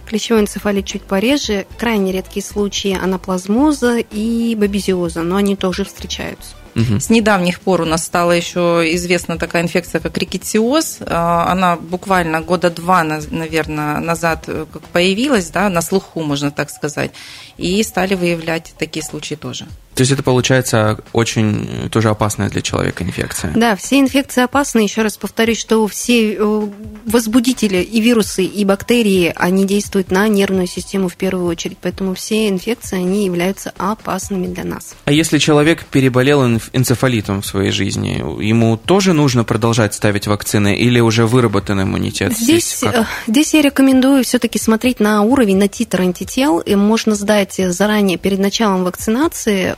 клещевой 0.05 0.41
энцефалит 0.41 0.85
чуть 0.85 1.03
пореже, 1.03 1.65
крайне 1.77 2.11
редкие 2.11 2.43
случаи 2.43 2.97
анаплазмоза 3.01 3.97
и 3.97 4.55
бабезиоза, 4.55 5.23
но 5.23 5.37
они 5.37 5.55
тоже 5.55 5.85
встречаются. 5.85 6.55
Угу. 6.77 6.99
С 6.99 7.09
недавних 7.09 7.59
пор 7.59 7.81
у 7.81 7.85
нас 7.85 8.05
стала 8.05 8.31
еще 8.31 8.83
известна 8.93 9.37
такая 9.37 9.63
инфекция, 9.63 9.99
как 9.99 10.17
рикетиоз. 10.17 10.99
А, 11.01 11.51
она 11.51 11.75
буквально 11.75 12.41
года 12.41 12.69
два, 12.69 13.03
наверное, 13.03 13.99
назад 13.99 14.43
э, 14.47 14.65
появилась, 14.93 15.49
да, 15.49 15.69
на 15.69 15.81
слуху, 15.81 16.21
можно 16.21 16.51
так 16.51 16.69
сказать, 16.69 17.11
и 17.57 17.81
стали 17.81 18.13
выявлять 18.13 18.73
такие 18.77 19.03
случаи 19.03 19.35
тоже. 19.35 19.65
То 19.97 20.01
есть 20.01 20.11
это 20.11 20.23
получается 20.23 20.99
очень 21.11 21.89
тоже 21.91 22.09
опасная 22.09 22.49
для 22.49 22.61
человека 22.61 23.03
инфекция. 23.03 23.51
Да, 23.55 23.75
все 23.75 23.99
инфекции 23.99 24.43
опасны. 24.43 24.79
Еще 24.79 25.01
раз 25.01 25.17
повторюсь, 25.17 25.59
что 25.59 25.85
все 25.87 26.35
э, 26.35 26.67
возбудители 27.05 27.77
и 27.77 27.99
вирусы, 27.99 28.43
и 28.43 28.63
бактерии, 28.63 29.33
они 29.35 29.65
действуют 29.65 30.11
на 30.11 30.27
нервную 30.27 30.67
систему 30.67 31.09
в 31.09 31.15
первую 31.15 31.47
очередь. 31.47 31.77
Поэтому 31.81 32.13
все 32.13 32.47
инфекции, 32.47 32.97
они 32.97 33.25
являются 33.25 33.73
опасными 33.77 34.47
для 34.47 34.63
нас. 34.63 34.95
А 35.05 35.11
если 35.11 35.39
человек 35.39 35.85
переболел 35.85 36.45
энцефалитом 36.45 37.41
в 37.41 37.45
своей 37.45 37.71
жизни, 37.71 38.23
ему 38.43 38.77
тоже 38.77 39.13
нужно 39.13 39.43
продолжать 39.43 39.95
ставить 39.95 40.27
вакцины 40.27 40.77
или 40.77 40.99
уже 40.99 41.25
выработан 41.25 41.81
иммунитет? 41.81 42.33
Здесь, 42.37 42.77
здесь, 42.77 42.83
э, 42.83 43.05
здесь 43.27 43.53
я 43.53 43.61
рекомендую 43.61 44.23
все-таки 44.23 44.59
смотреть 44.59 44.99
на 44.99 45.23
уровень, 45.23 45.57
на 45.57 45.67
титр 45.67 46.01
антител. 46.01 46.59
И 46.59 46.75
можно 46.75 47.15
сдать 47.15 47.55
заранее 47.57 48.17
перед 48.17 48.39
началом 48.39 48.83
вакцинации 48.83 49.57
Э, 49.57 49.75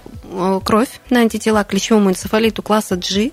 кровь 0.64 0.90
на 1.10 1.22
антитела 1.22 1.64
к 1.64 1.68
клещевому 1.68 2.10
энцефалиту 2.10 2.62
класса 2.62 2.96
G 2.96 3.32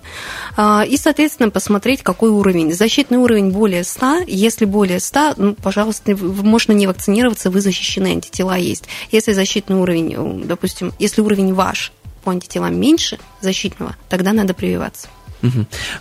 а, 0.57 0.85
и, 0.87 0.97
соответственно, 0.97 1.51
посмотреть, 1.51 2.03
какой 2.03 2.31
уровень. 2.31 2.73
Защитный 2.73 3.19
уровень 3.19 3.51
более 3.51 3.85
100. 3.85 4.25
Если 4.27 4.65
более 4.65 5.01
100, 5.01 5.35
ну, 5.37 5.55
пожалуйста, 5.55 6.17
можно 6.17 6.73
не 6.73 6.87
вакцинироваться, 6.87 7.51
вы 7.51 7.61
защищены, 7.61 8.09
антитела 8.09 8.57
есть. 8.57 8.85
Если 9.11 9.33
защитный 9.33 9.77
уровень, 9.77 10.15
э, 10.15 10.47
допустим, 10.47 10.93
если 10.99 11.21
уровень 11.21 11.55
ваш 11.55 11.93
по 12.25 12.33
антителам 12.33 12.79
меньше 12.79 13.19
защитного, 13.41 13.97
тогда 14.09 14.33
надо 14.33 14.55
прививаться. 14.55 15.09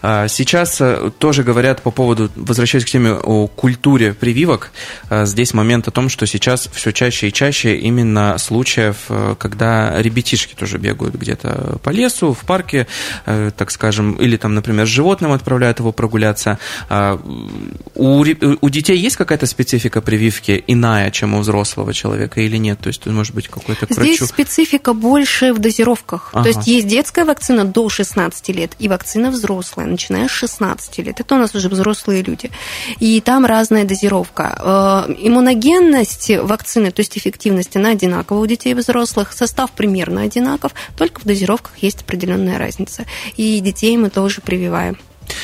А, 0.01 0.27
сейчас 0.27 0.79
э, 0.79 1.11
тоже 1.17 1.43
говорят 1.43 1.81
по 1.81 1.91
поводу, 1.91 2.29
возвращаясь 2.35 2.85
к 2.85 2.89
теме 2.89 3.11
о 3.11 3.47
культуре 3.47 4.13
прививок, 4.13 4.71
э, 5.09 5.25
здесь 5.25 5.53
момент 5.53 5.87
о 5.87 5.91
том, 5.91 6.09
что 6.09 6.25
сейчас 6.25 6.69
все 6.73 6.91
чаще 6.91 7.27
и 7.27 7.33
чаще 7.33 7.75
именно 7.77 8.37
случаев, 8.37 8.97
э, 9.09 9.35
когда 9.37 10.01
ребятишки 10.01 10.55
тоже 10.55 10.77
бегают 10.77 11.15
где-то 11.15 11.79
по 11.83 11.89
лесу, 11.89 12.33
в 12.33 12.45
парке, 12.45 12.87
так 13.25 13.71
скажем, 13.71 14.13
или 14.13 14.37
там, 14.37 14.55
например, 14.55 14.85
с 14.85 14.89
животным 14.89 15.31
отправляют 15.31 15.79
его 15.79 15.91
прогуляться. 15.91 16.59
А, 16.89 17.19
у, 17.95 18.25
у 18.61 18.69
детей 18.69 18.97
есть 18.97 19.15
какая-то 19.15 19.45
специфика 19.45 20.01
прививки 20.01 20.63
иная, 20.67 21.11
чем 21.11 21.33
у 21.33 21.39
взрослого 21.39 21.93
человека 21.93 22.41
или 22.41 22.57
нет? 22.57 22.79
То 22.79 22.87
есть, 22.87 23.05
может 23.05 23.33
быть, 23.35 23.47
какой-то 23.47 23.87
к 23.87 23.91
врачу... 23.91 24.15
Здесь 24.15 24.29
специфика 24.29 24.93
больше 24.93 25.53
в 25.53 25.59
дозировках. 25.59 26.29
Ага. 26.33 26.43
То 26.43 26.49
есть, 26.49 26.67
есть 26.67 26.87
детская 26.87 27.25
вакцина 27.25 27.65
до 27.65 27.89
16 27.89 28.49
лет 28.49 28.71
и 28.79 28.87
вакцина 28.87 29.24
взрослые, 29.31 29.87
начиная 29.87 30.27
с 30.27 30.31
16 30.31 30.97
лет. 30.99 31.19
Это 31.19 31.35
у 31.35 31.37
нас 31.37 31.55
уже 31.55 31.69
взрослые 31.69 32.21
люди. 32.21 32.51
И 32.99 33.21
там 33.21 33.45
разная 33.45 33.85
дозировка. 33.85 35.05
Э, 35.07 35.13
иммуногенность 35.17 36.29
вакцины, 36.29 36.91
то 36.91 37.01
есть 37.01 37.17
эффективность, 37.17 37.75
она 37.75 37.89
одинакова 37.89 38.39
у 38.39 38.45
детей 38.45 38.71
и 38.71 38.73
взрослых. 38.73 39.33
Состав 39.33 39.71
примерно 39.71 40.21
одинаков, 40.21 40.73
только 40.97 41.21
в 41.21 41.25
дозировках 41.25 41.77
есть 41.77 42.01
определенная 42.01 42.57
разница. 42.57 43.05
И 43.37 43.59
детей 43.59 43.97
мы 43.97 44.09
тоже 44.09 44.41
прививаем. 44.41 44.97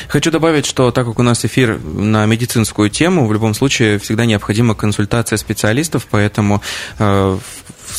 Хочу 0.08 0.30
добавить, 0.30 0.66
что 0.66 0.90
так 0.90 1.06
как 1.06 1.18
у 1.18 1.22
нас 1.22 1.44
эфир 1.44 1.78
на 1.80 2.26
медицинскую 2.26 2.90
тему, 2.90 3.26
в 3.26 3.32
любом 3.32 3.54
случае 3.54 3.98
всегда 3.98 4.24
необходима 4.24 4.74
консультация 4.74 5.36
специалистов, 5.36 6.06
поэтому 6.10 6.62
э, 6.98 7.38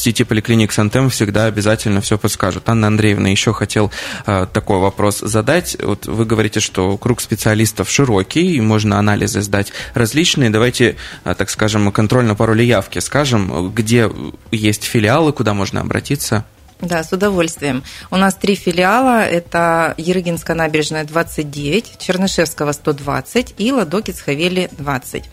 сети 0.03 0.23
поликлиник 0.23 0.71
Сантем 0.73 1.09
всегда 1.09 1.45
обязательно 1.45 2.01
все 2.01 2.17
подскажут. 2.17 2.67
Анна 2.67 2.87
Андреевна, 2.87 3.29
еще 3.29 3.53
хотел 3.53 3.91
э, 4.25 4.45
такой 4.51 4.79
вопрос 4.79 5.19
задать. 5.19 5.77
Вот 5.81 6.07
вы 6.07 6.25
говорите, 6.25 6.59
что 6.59 6.97
круг 6.97 7.21
специалистов 7.21 7.89
широкий, 7.89 8.55
и 8.55 8.61
можно 8.61 8.99
анализы 8.99 9.41
сдать 9.41 9.71
различные. 9.93 10.49
Давайте, 10.49 10.97
э, 11.23 11.35
так 11.37 11.49
скажем, 11.49 11.91
контрольно 11.91 12.35
пароли 12.35 12.63
явки 12.63 12.99
скажем, 12.99 13.71
где 13.71 14.11
есть 14.51 14.83
филиалы, 14.83 15.31
куда 15.31 15.53
можно 15.53 15.79
обратиться. 15.81 16.45
Да, 16.83 17.01
с 17.01 17.13
удовольствием. 17.13 17.81
У 18.11 18.17
нас 18.17 18.35
три 18.35 18.55
филиала. 18.55 19.23
Это 19.23 19.93
Ерыгинская 19.97 20.53
набережная 20.53 21.05
29, 21.05 21.97
Чернышевского 21.97 22.73
120 22.73 23.55
и 23.57 23.71
Ладокиц 23.71 24.19
Хавели 24.19 24.69
20. 24.73 25.23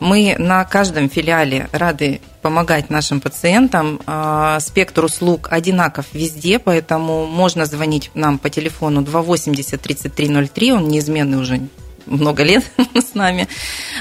Мы 0.00 0.34
на 0.38 0.64
каждом 0.64 1.10
филиале 1.10 1.68
рады 1.72 2.22
помогать 2.40 2.88
нашим 2.88 3.20
пациентам. 3.20 4.00
А, 4.06 4.58
спектр 4.60 5.04
услуг 5.04 5.48
одинаков 5.50 6.06
везде, 6.14 6.58
поэтому 6.58 7.26
можно 7.26 7.66
звонить 7.66 8.10
нам 8.14 8.38
по 8.38 8.48
телефону 8.48 9.02
280 9.02 9.80
3303, 9.80 10.72
он 10.72 10.88
неизменный 10.88 11.38
уже 11.38 11.68
много 12.06 12.42
лет 12.42 12.64
с 12.94 13.14
нами. 13.14 13.48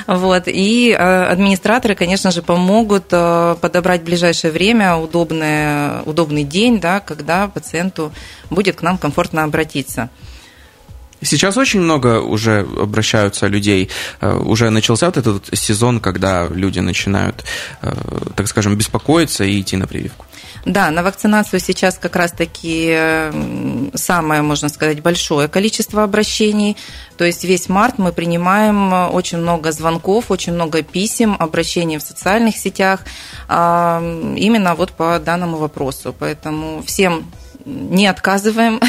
Вот. 0.08 0.44
И 0.48 0.92
э, 0.92 1.24
администраторы, 1.24 1.96
конечно 1.96 2.32
же, 2.32 2.42
помогут 2.42 3.06
э, 3.12 3.56
подобрать 3.62 4.02
в 4.02 4.06
ближайшее 4.06 4.52
время 4.52 4.96
удобное, 4.96 6.02
удобный 6.06 6.44
день, 6.44 6.80
да, 6.80 7.00
когда 7.00 7.48
пациенту 7.48 8.12
будет 8.50 8.78
к 8.78 8.82
нам 8.82 8.98
комфортно 8.98 9.44
обратиться. 9.44 10.10
Сейчас 11.24 11.58
очень 11.58 11.82
много 11.82 12.22
уже 12.22 12.68
обращаются 12.82 13.48
людей. 13.48 13.90
Э, 14.22 14.38
уже 14.38 14.70
начался 14.70 15.08
вот 15.08 15.18
этот 15.18 15.50
сезон, 15.58 16.00
когда 16.00 16.48
люди 16.48 16.80
начинают, 16.80 17.44
так 18.36 18.48
скажем, 18.48 18.76
беспокоиться 18.76 19.44
и 19.44 19.60
идти 19.60 19.78
на 19.78 19.88
прививку. 19.88 20.26
Да, 20.66 20.92
на 20.92 21.04
вакцинацию 21.04 21.60
сейчас 21.60 21.98
как 21.98 22.16
раз-таки 22.16 22.98
самое, 23.96 24.42
можно 24.42 24.70
сказать, 24.70 25.02
большое 25.02 25.48
количество 25.48 26.04
обращений. 26.04 26.78
То 27.18 27.26
есть 27.26 27.44
весь 27.44 27.68
март 27.68 27.98
мы 27.98 28.14
принимаем 28.14 28.94
э, 28.94 29.08
очень 29.08 29.40
много 29.40 29.72
звонков, 29.72 30.32
очень 30.32 30.54
много 30.54 30.82
писем, 30.82 31.36
обращений 31.40 31.98
в 31.98 32.02
социальных 32.02 32.58
сетях 32.58 33.02
именно 33.50 34.76
вот 34.76 34.92
по 34.92 35.20
данному 35.20 35.58
вопросу. 35.58 36.16
Поэтому 36.18 36.82
всем 36.86 37.26
не 37.66 38.08
отказываем. 38.08 38.80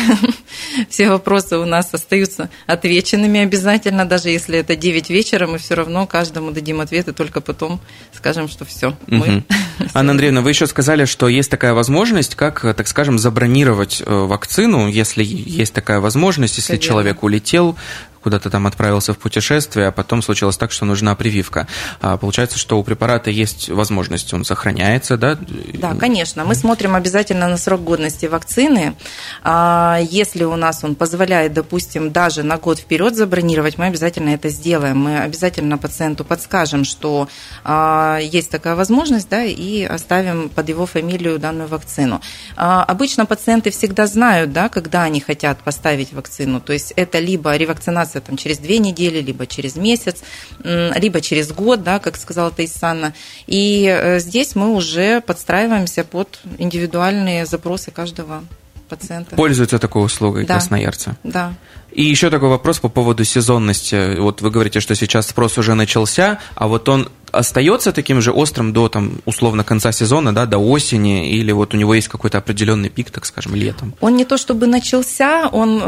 Все 0.88 1.08
вопросы 1.08 1.56
у 1.58 1.64
нас 1.64 1.88
остаются 1.92 2.50
отвеченными 2.66 3.40
обязательно, 3.40 4.04
даже 4.04 4.30
если 4.30 4.58
это 4.58 4.76
9 4.76 5.10
вечера, 5.10 5.46
мы 5.46 5.58
все 5.58 5.74
равно 5.74 6.06
каждому 6.06 6.50
дадим 6.50 6.80
ответы, 6.80 7.12
только 7.12 7.40
потом 7.40 7.80
скажем, 8.12 8.48
что 8.48 8.64
все. 8.64 8.96
Мы... 9.06 9.44
Анна 9.94 10.12
Андреевна, 10.12 10.40
вы 10.40 10.50
еще 10.50 10.66
сказали, 10.66 11.04
что 11.04 11.28
есть 11.28 11.50
такая 11.50 11.74
возможность, 11.74 12.34
как, 12.34 12.60
так 12.74 12.88
скажем, 12.88 13.18
забронировать 13.18 14.02
э, 14.04 14.12
вакцину, 14.12 14.88
если 14.88 15.24
есть 15.24 15.74
такая 15.74 16.00
возможность, 16.00 16.56
если 16.56 16.76
человек 16.76 17.22
улетел 17.22 17.76
куда-то 18.24 18.48
там 18.50 18.66
отправился 18.66 19.12
в 19.12 19.18
путешествие, 19.18 19.88
а 19.88 19.92
потом 19.92 20.22
случилось 20.22 20.56
так, 20.56 20.72
что 20.72 20.86
нужна 20.86 21.14
прививка. 21.14 21.68
А 22.00 22.16
получается, 22.16 22.58
что 22.58 22.78
у 22.78 22.82
препарата 22.82 23.30
есть 23.30 23.68
возможность, 23.68 24.32
он 24.32 24.44
сохраняется, 24.44 25.18
да? 25.18 25.38
Да, 25.74 25.94
конечно. 25.94 26.44
Мы 26.44 26.54
смотрим 26.54 26.94
обязательно 26.94 27.48
на 27.48 27.58
срок 27.58 27.84
годности 27.84 28.24
вакцины. 28.24 28.94
А, 29.42 29.98
если 30.00 30.44
у 30.44 30.56
нас 30.56 30.82
он 30.82 30.94
позволяет, 30.94 31.52
допустим, 31.52 32.10
даже 32.12 32.42
на 32.42 32.56
год 32.56 32.78
вперед 32.78 33.14
забронировать, 33.14 33.76
мы 33.76 33.86
обязательно 33.86 34.30
это 34.30 34.48
сделаем. 34.48 34.98
Мы 34.98 35.18
обязательно 35.18 35.76
пациенту 35.76 36.24
подскажем, 36.24 36.84
что 36.84 37.28
а, 37.62 38.18
есть 38.22 38.50
такая 38.50 38.74
возможность, 38.74 39.28
да, 39.28 39.44
и 39.44 39.84
оставим 39.84 40.48
под 40.48 40.68
его 40.70 40.86
фамилию 40.86 41.38
данную 41.38 41.68
вакцину. 41.68 42.22
А, 42.56 42.82
обычно 42.84 43.26
пациенты 43.26 43.70
всегда 43.70 44.06
знают, 44.06 44.52
да, 44.52 44.70
когда 44.70 45.02
они 45.02 45.20
хотят 45.20 45.58
поставить 45.58 46.14
вакцину. 46.14 46.60
То 46.60 46.72
есть 46.72 46.94
это 46.96 47.18
либо 47.18 47.54
ревакцинация 47.54 48.13
там, 48.20 48.36
через 48.36 48.58
две 48.58 48.78
недели, 48.78 49.20
либо 49.20 49.46
через 49.46 49.76
месяц, 49.76 50.22
либо 50.62 51.20
через 51.20 51.52
год, 51.52 51.82
да, 51.82 51.98
как 51.98 52.16
сказала 52.16 52.50
Таисана. 52.50 53.14
И 53.46 53.86
э, 53.86 54.18
здесь 54.20 54.54
мы 54.54 54.72
уже 54.74 55.20
подстраиваемся 55.20 56.04
под 56.04 56.40
индивидуальные 56.58 57.46
запросы 57.46 57.90
каждого 57.90 58.44
пациента. 58.88 59.36
Пользуются 59.36 59.78
такой 59.78 60.04
услугой 60.04 60.44
Да. 60.44 60.54
красноярцы. 60.54 61.16
Да. 61.24 61.54
И 61.94 62.02
еще 62.02 62.28
такой 62.30 62.48
вопрос 62.48 62.80
по 62.80 62.88
поводу 62.88 63.24
сезонности. 63.24 64.18
Вот 64.18 64.42
вы 64.42 64.50
говорите, 64.50 64.80
что 64.80 64.94
сейчас 64.94 65.28
спрос 65.28 65.58
уже 65.58 65.74
начался, 65.74 66.38
а 66.56 66.66
вот 66.66 66.88
он 66.88 67.08
остается 67.34 67.92
таким 67.92 68.20
же 68.20 68.32
острым 68.32 68.72
до, 68.72 68.88
там, 68.88 69.12
условно, 69.24 69.64
конца 69.64 69.92
сезона, 69.92 70.34
да, 70.34 70.46
до 70.46 70.58
осени, 70.58 71.30
или 71.30 71.52
вот 71.52 71.74
у 71.74 71.76
него 71.76 71.94
есть 71.94 72.08
какой-то 72.08 72.38
определенный 72.38 72.88
пик, 72.88 73.10
так 73.10 73.26
скажем, 73.26 73.54
летом? 73.54 73.94
Он 74.00 74.16
не 74.16 74.24
то 74.24 74.36
чтобы 74.36 74.66
начался, 74.66 75.48
он 75.48 75.80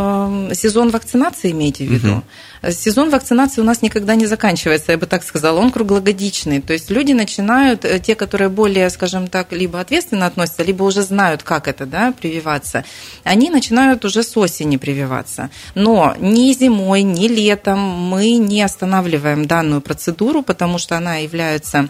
э, 0.51 0.55
сезон 0.55 0.91
вакцинации 0.91 1.53
имеете 1.53 1.87
в 1.87 1.91
виду. 1.91 2.23
Сезон 2.69 3.11
вакцинации 3.11 3.61
у 3.61 3.65
нас 3.65 3.83
никогда 3.83 4.15
не 4.15 4.27
заканчивается, 4.27 4.93
я 4.93 4.99
бы 4.99 5.07
так 5.07 5.23
сказала, 5.23 5.61
он 5.61 5.71
круглогодичный. 5.71 6.61
То 6.61 6.73
есть 6.73 6.91
люди 6.91 7.13
начинают, 7.13 7.85
э, 7.85 8.01
те, 8.01 8.15
которые 8.15 8.49
более, 8.49 8.91
скажем 8.91 9.29
так, 9.29 9.53
либо 9.53 9.81
ответственно 9.81 10.27
относятся, 10.27 10.63
либо 10.63 10.83
уже 10.83 11.03
знают, 11.03 11.43
как 11.43 11.69
это, 11.69 11.87
да, 11.87 12.13
прививаться, 12.13 12.85
они 13.25 13.51
начинают 13.51 14.05
уже 14.05 14.23
с 14.23 14.37
осени 14.37 14.77
прививаться. 14.77 15.51
Но 15.75 15.96
ни 16.19 16.53
зимой, 16.53 17.03
ни 17.03 17.29
летом 17.29 17.79
мы 17.79 18.37
не 18.37 18.63
останавливаем 18.63 19.47
данную 19.47 19.81
процедуру, 19.81 20.43
потому 20.43 20.79
что 20.79 20.97
она 20.97 21.17
является 21.17 21.89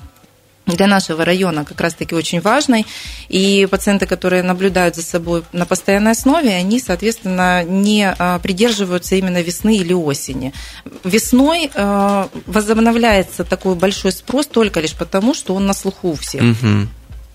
для 0.66 0.86
нашего 0.86 1.24
района 1.24 1.64
как 1.64 1.80
раз-таки 1.80 2.14
очень 2.14 2.40
важной. 2.40 2.86
И 3.28 3.66
пациенты, 3.70 4.06
которые 4.06 4.42
наблюдают 4.42 4.96
за 4.96 5.02
собой 5.02 5.44
на 5.52 5.64
постоянной 5.64 6.12
основе, 6.12 6.50
они, 6.50 6.80
соответственно, 6.80 7.62
не 7.64 8.08
а, 8.08 8.38
придерживаются 8.40 9.14
именно 9.14 9.40
весны 9.42 9.76
или 9.76 9.92
осени. 9.92 10.52
Весной 11.04 11.70
а, 11.74 12.28
возобновляется 12.46 13.44
такой 13.44 13.76
большой 13.76 14.12
спрос 14.12 14.46
только 14.46 14.80
лишь 14.80 14.94
потому, 14.94 15.34
что 15.34 15.54
он 15.54 15.66
на 15.66 15.74
слуху 15.74 16.10
у 16.10 16.14
всех. 16.14 16.42
Мгм. 16.42 16.90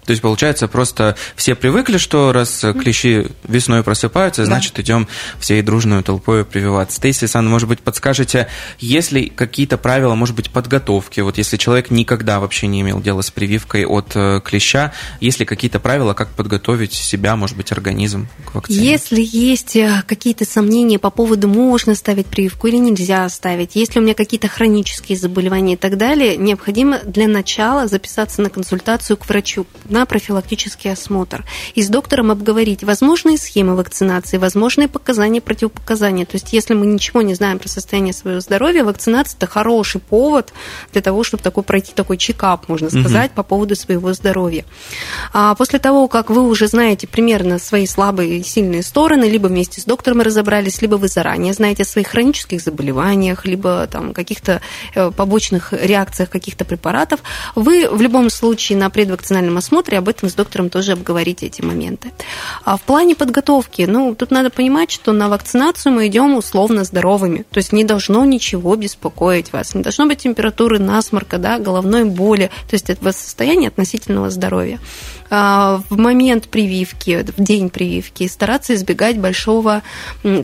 То 0.06 0.12
есть, 0.12 0.22
получается, 0.22 0.68
просто 0.68 1.16
все 1.36 1.56
привыкли, 1.56 1.98
что 1.98 2.32
раз 2.32 2.66
клещи 2.80 3.28
весной 3.48 3.84
просыпаются, 3.84 4.42
Да. 4.42 4.48
значит, 4.48 4.80
идем 4.80 5.08
всей 5.40 5.62
дружной 5.62 6.04
толпой 6.04 6.44
прививаться. 6.44 6.98
Стейси, 6.98 7.26
Сан, 7.26 7.48
может 7.48 7.70
быть, 7.70 7.80
подскажете, 7.80 8.48
есть 8.80 9.12
ли 9.12 9.30
какие-то 9.30 9.78
правила, 9.78 10.16
может 10.16 10.36
быть, 10.36 10.50
подготовки? 10.50 11.20
Вот 11.20 11.38
если 11.38 11.58
человек 11.58 11.92
никогда 11.92 12.40
вообще 12.40 12.68
не 12.68 12.82
имел 12.82 13.00
дела 13.00 13.22
с 13.22 13.32
прививкой 13.32 13.86
от 13.86 14.12
э, 14.16 14.42
клеща, 14.44 14.94
есть 15.20 15.40
ли 15.40 15.46
какие-то 15.46 15.80
правила, 15.80 16.14
как 16.14 16.30
подготовить 16.30 16.94
себя, 16.94 17.36
может 17.36 17.56
быть, 17.58 17.72
организм 17.72 18.28
к 18.46 18.56
вакцине? 18.56 18.80
Если 18.80 19.22
есть 19.22 19.76
э, 19.76 20.04
какие-то 20.08 20.46
сомнения 20.46 21.00
по 21.00 21.10
поводу, 21.12 21.48
можно 21.48 21.96
ставить 21.96 22.26
прививку 22.28 22.68
или 22.68 22.78
нельзя 22.78 23.28
ставить, 23.30 23.76
если 23.76 24.00
у 24.00 24.02
меня 24.02 24.14
какие-то 24.14 24.48
хронические 24.48 25.18
заболевания 25.18 25.74
и 25.74 25.78
так 25.78 25.98
далее, 25.98 26.38
необходимо 26.38 27.00
для 27.00 27.28
начала 27.28 27.88
записаться 27.88 28.42
на 28.42 28.50
консультацию 28.50 29.18
к 29.18 29.28
врачу 29.28 29.66
на 29.86 30.01
профилактический 30.06 30.92
осмотр 30.92 31.46
и 31.76 31.84
с 31.84 31.90
доктором 31.90 32.32
обговорить 32.32 32.84
возможные 32.84 33.38
схемы 33.38 33.76
вакцинации, 33.76 34.38
возможные 34.38 34.88
показания, 34.88 35.42
противопоказания. 35.42 36.26
То 36.26 36.36
есть, 36.36 36.54
если 36.54 36.74
мы 36.74 36.86
ничего 36.86 37.22
не 37.22 37.34
знаем 37.34 37.60
про 37.60 37.68
состояние 37.68 38.14
своего 38.14 38.40
здоровья, 38.40 38.84
вакцинация– 38.84 39.38
это 39.38 39.48
хороший 39.48 40.02
повод 40.02 40.54
для 40.92 41.02
того, 41.02 41.24
чтобы 41.24 41.44
такой, 41.44 41.64
пройти 41.64 41.94
такой 41.94 42.18
чекап, 42.18 42.68
можно 42.68 42.90
сказать, 42.90 43.32
по 43.32 43.44
поводу 43.44 43.76
своего 43.76 44.14
здоровья. 44.14 44.66
А 45.34 45.56
после 45.56 45.80
того, 45.80 46.08
как 46.08 46.30
вы 46.30 46.48
уже 46.48 46.68
знаете 46.68 47.08
примерно 47.08 47.60
свои 47.60 47.86
слабые 47.86 48.38
и 48.38 48.44
сильные 48.44 48.84
стороны, 48.84 49.26
либо 49.26 49.48
вместе 49.48 49.82
с 49.82 49.86
доктором 49.86 50.22
разобрались, 50.22 50.82
либо 50.82 50.96
вы 50.96 51.08
заранее 51.08 51.54
знаете 51.54 51.84
о 51.84 51.86
своих 51.86 52.08
хронических 52.08 52.62
заболеваниях, 52.62 53.46
либо 53.46 53.88
там 53.88 54.14
каких-то 54.14 54.62
э, 54.96 55.12
побочных 55.12 55.74
реакциях 55.74 56.30
каких-то 56.30 56.66
препаратов, 56.66 57.22
вы 57.56 57.90
в 57.90 58.02
любом 58.02 58.30
случае 58.30 58.78
на 58.78 58.90
предвакцинальном 58.90 59.58
осмотре 59.58 59.81
об 59.96 60.08
этом 60.10 60.30
с 60.30 60.34
доктором 60.34 60.70
тоже 60.70 60.94
обговорите 60.94 61.48
эти 61.48 61.62
моменты. 61.62 62.12
А 62.64 62.78
в 62.78 62.82
плане 62.82 63.16
подготовки, 63.16 63.84
ну, 63.84 64.16
тут 64.16 64.32
надо 64.32 64.50
понимать, 64.50 64.92
что 64.92 65.12
на 65.12 65.30
вакцинацию 65.30 65.94
мы 65.94 66.08
идем 66.08 66.36
условно 66.36 66.84
здоровыми, 66.84 67.46
то 67.52 67.58
есть 67.58 67.74
не 67.74 67.84
должно 67.84 68.26
ничего 68.26 68.76
беспокоить 68.76 69.54
вас, 69.54 69.76
не 69.76 69.82
должно 69.82 70.08
быть 70.08 70.20
температуры, 70.20 70.80
насморка, 70.80 71.38
да, 71.38 71.60
головной 71.60 72.06
боли, 72.06 72.50
то 72.70 72.74
есть 72.74 72.90
это 72.90 73.12
состояние 73.12 73.70
относительного 73.70 74.30
здоровья. 74.30 74.80
А, 75.34 75.82
В 75.90 75.98
момент 75.98 76.50
прививки, 76.50 77.26
в 77.38 77.42
день 77.42 77.70
прививки 77.70 78.28
стараться 78.28 78.76
избегать 78.76 79.18
большого 79.18 79.82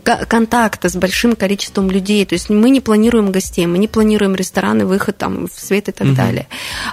контакта 0.03 0.87
с 0.87 0.95
большим 0.95 1.35
количеством 1.35 1.91
людей, 1.91 2.25
то 2.25 2.33
есть 2.33 2.49
мы 2.49 2.69
не 2.69 2.79
планируем 2.79 3.33
гостей, 3.33 3.67
мы 3.67 3.79
не 3.79 3.89
планируем 3.89 4.33
рестораны, 4.33 4.85
выход 4.85 5.17
там 5.17 5.47
в 5.47 5.59
свет 5.59 5.89
и 5.89 5.91
так 5.91 6.15
далее. 6.15 6.47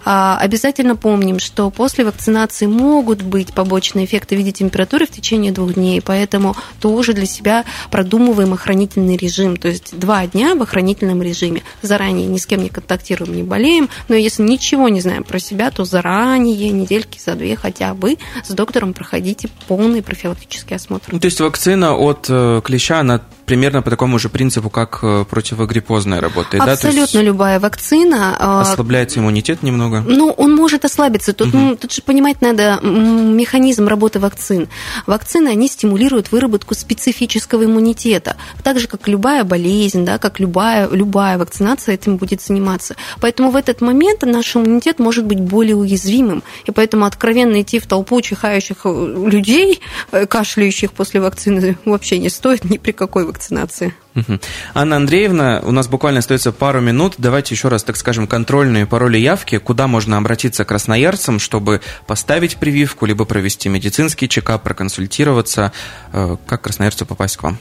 А, 0.05 0.37
Обязательно 0.41 0.97
помним, 0.97 1.39
что 1.39 1.71
после 1.71 2.05
вакцинации 2.05 2.67
могут 2.67 3.23
быть 3.23 3.55
побочные 3.55 4.07
эффекты 4.07 4.35
в 4.35 4.39
виде 4.39 4.51
температуры 4.51 5.07
в 5.07 5.11
течение 5.11 5.53
двух 5.53 5.75
дней, 5.75 6.03
поэтому 6.03 6.57
тоже 6.81 7.13
для 7.13 7.27
себя 7.27 7.65
продумываем 7.93 8.53
охранительный 8.53 9.17
режим, 9.17 9.57
то 9.57 9.69
есть 9.69 9.97
два 9.97 10.27
дня 10.27 10.57
в 10.57 10.63
охранительном 10.63 11.23
режиме. 11.23 11.63
Заранее 11.83 12.27
ни 12.27 12.39
с 12.39 12.47
кем 12.47 12.61
не 12.61 12.71
контактируем, 12.71 13.37
не 13.37 13.45
болеем, 13.45 13.89
но 14.09 14.17
если 14.17 14.43
ничего 14.43 14.89
не 14.89 15.01
знаем 15.01 15.23
про 15.23 15.39
себя, 15.39 15.71
то 15.71 15.85
заранее, 15.85 16.71
недельки 16.71 17.21
за 17.25 17.37
две 17.37 17.55
хотя 17.55 17.84
бы, 17.93 18.17
с 18.43 18.51
доктором 18.51 18.95
проходите 18.95 19.49
полный 19.69 20.03
профилактический 20.03 20.77
осмотр. 20.77 21.09
Ну, 21.13 21.21
То 21.21 21.27
есть 21.27 21.41
вакцина 21.41 21.95
от 21.95 22.27
э, 22.31 22.63
клеща, 22.65 23.01
она 23.01 23.21
примерно 23.47 23.83
по 23.83 23.91
такому 23.91 24.19
же 24.19 24.29
принципу, 24.29 24.71
как 24.71 25.01
э, 25.03 25.25
противогриппозная 25.29 26.21
работает, 26.21 26.65
да? 26.65 26.73
Абсолютно 26.73 27.21
любая 27.21 27.61
вакцина. 27.61 28.37
а, 28.39 28.61
Ослабляется 28.63 29.21
иммунитет 29.21 29.63
немного? 29.63 30.03
Ну, 30.07 30.31
он 30.31 30.55
может 30.55 30.85
ослабиться. 30.85 31.33
Тут, 31.33 31.53
ну, 31.53 31.77
тут 31.77 31.93
же 31.93 32.03
понимать 32.03 32.41
надо 32.41 32.81
механизм 32.83 33.89
работы 33.89 34.19
вакцин. 34.21 34.69
Вакцины, 35.07 35.49
они 35.49 35.69
стимулируют 35.69 36.33
выработку 36.33 36.75
специфического 36.75 37.65
иммунитета. 37.65 38.37
Так 38.63 38.79
же, 38.79 38.89
как 38.89 39.09
любая 39.09 39.45
болезнь, 39.45 40.05
да, 40.05 40.19
как 40.19 40.41
любая, 40.41 40.89
любая 40.89 41.39
вакцинация 41.39 41.95
этим 41.95 42.17
будет 42.17 42.41
заниматься. 42.41 42.97
Поэтому 43.21 43.51
в 43.51 43.57
этот 43.57 43.81
момент 43.81 44.23
наш 44.23 44.57
иммунитет 44.57 44.99
может 44.99 45.25
быть 45.25 45.41
более 45.41 45.77
уязвимым. 45.77 46.43
И 46.65 46.71
поэтому 46.71 47.05
откровенно 47.05 47.61
идти 47.61 47.79
в 47.79 47.87
толпу 47.87 48.21
чихающих 48.21 48.79
э, 48.85 49.29
людей, 49.31 49.81
э, 50.13 50.27
кашляющих 50.27 50.93
после 50.93 51.21
вакцины, 51.21 51.77
вообще 51.85 52.19
не 52.19 52.29
стоит 52.31 52.65
ни 52.65 52.79
при 52.79 52.93
какой 52.93 53.25
вакцинации. 53.35 53.93
Анна 54.75 54.97
Андреевна, 54.97 55.61
у 55.65 55.73
нас 55.73 55.89
буквально 55.89 56.21
остается 56.21 56.53
пару 56.53 56.81
минут. 56.81 57.15
Давайте 57.19 57.55
еще 57.55 57.69
раз, 57.69 57.83
так 57.83 57.97
скажем, 57.97 58.27
контрольные 58.27 58.87
пароли 58.87 59.19
явки. 59.19 59.59
Куда 59.59 59.87
можно 59.89 60.17
обратиться 60.17 60.65
красноярцам, 60.65 61.39
чтобы 61.41 61.81
поставить 62.07 62.57
прививку, 62.57 63.07
либо 63.07 63.25
провести 63.25 63.69
медицинский 63.69 64.29
чекап, 64.29 64.63
проконсультироваться? 64.63 65.73
Э, 66.13 66.37
Как 66.47 66.63
красноярцу 66.63 67.07
попасть 67.07 67.37
к 67.37 67.43
вам? 67.43 67.59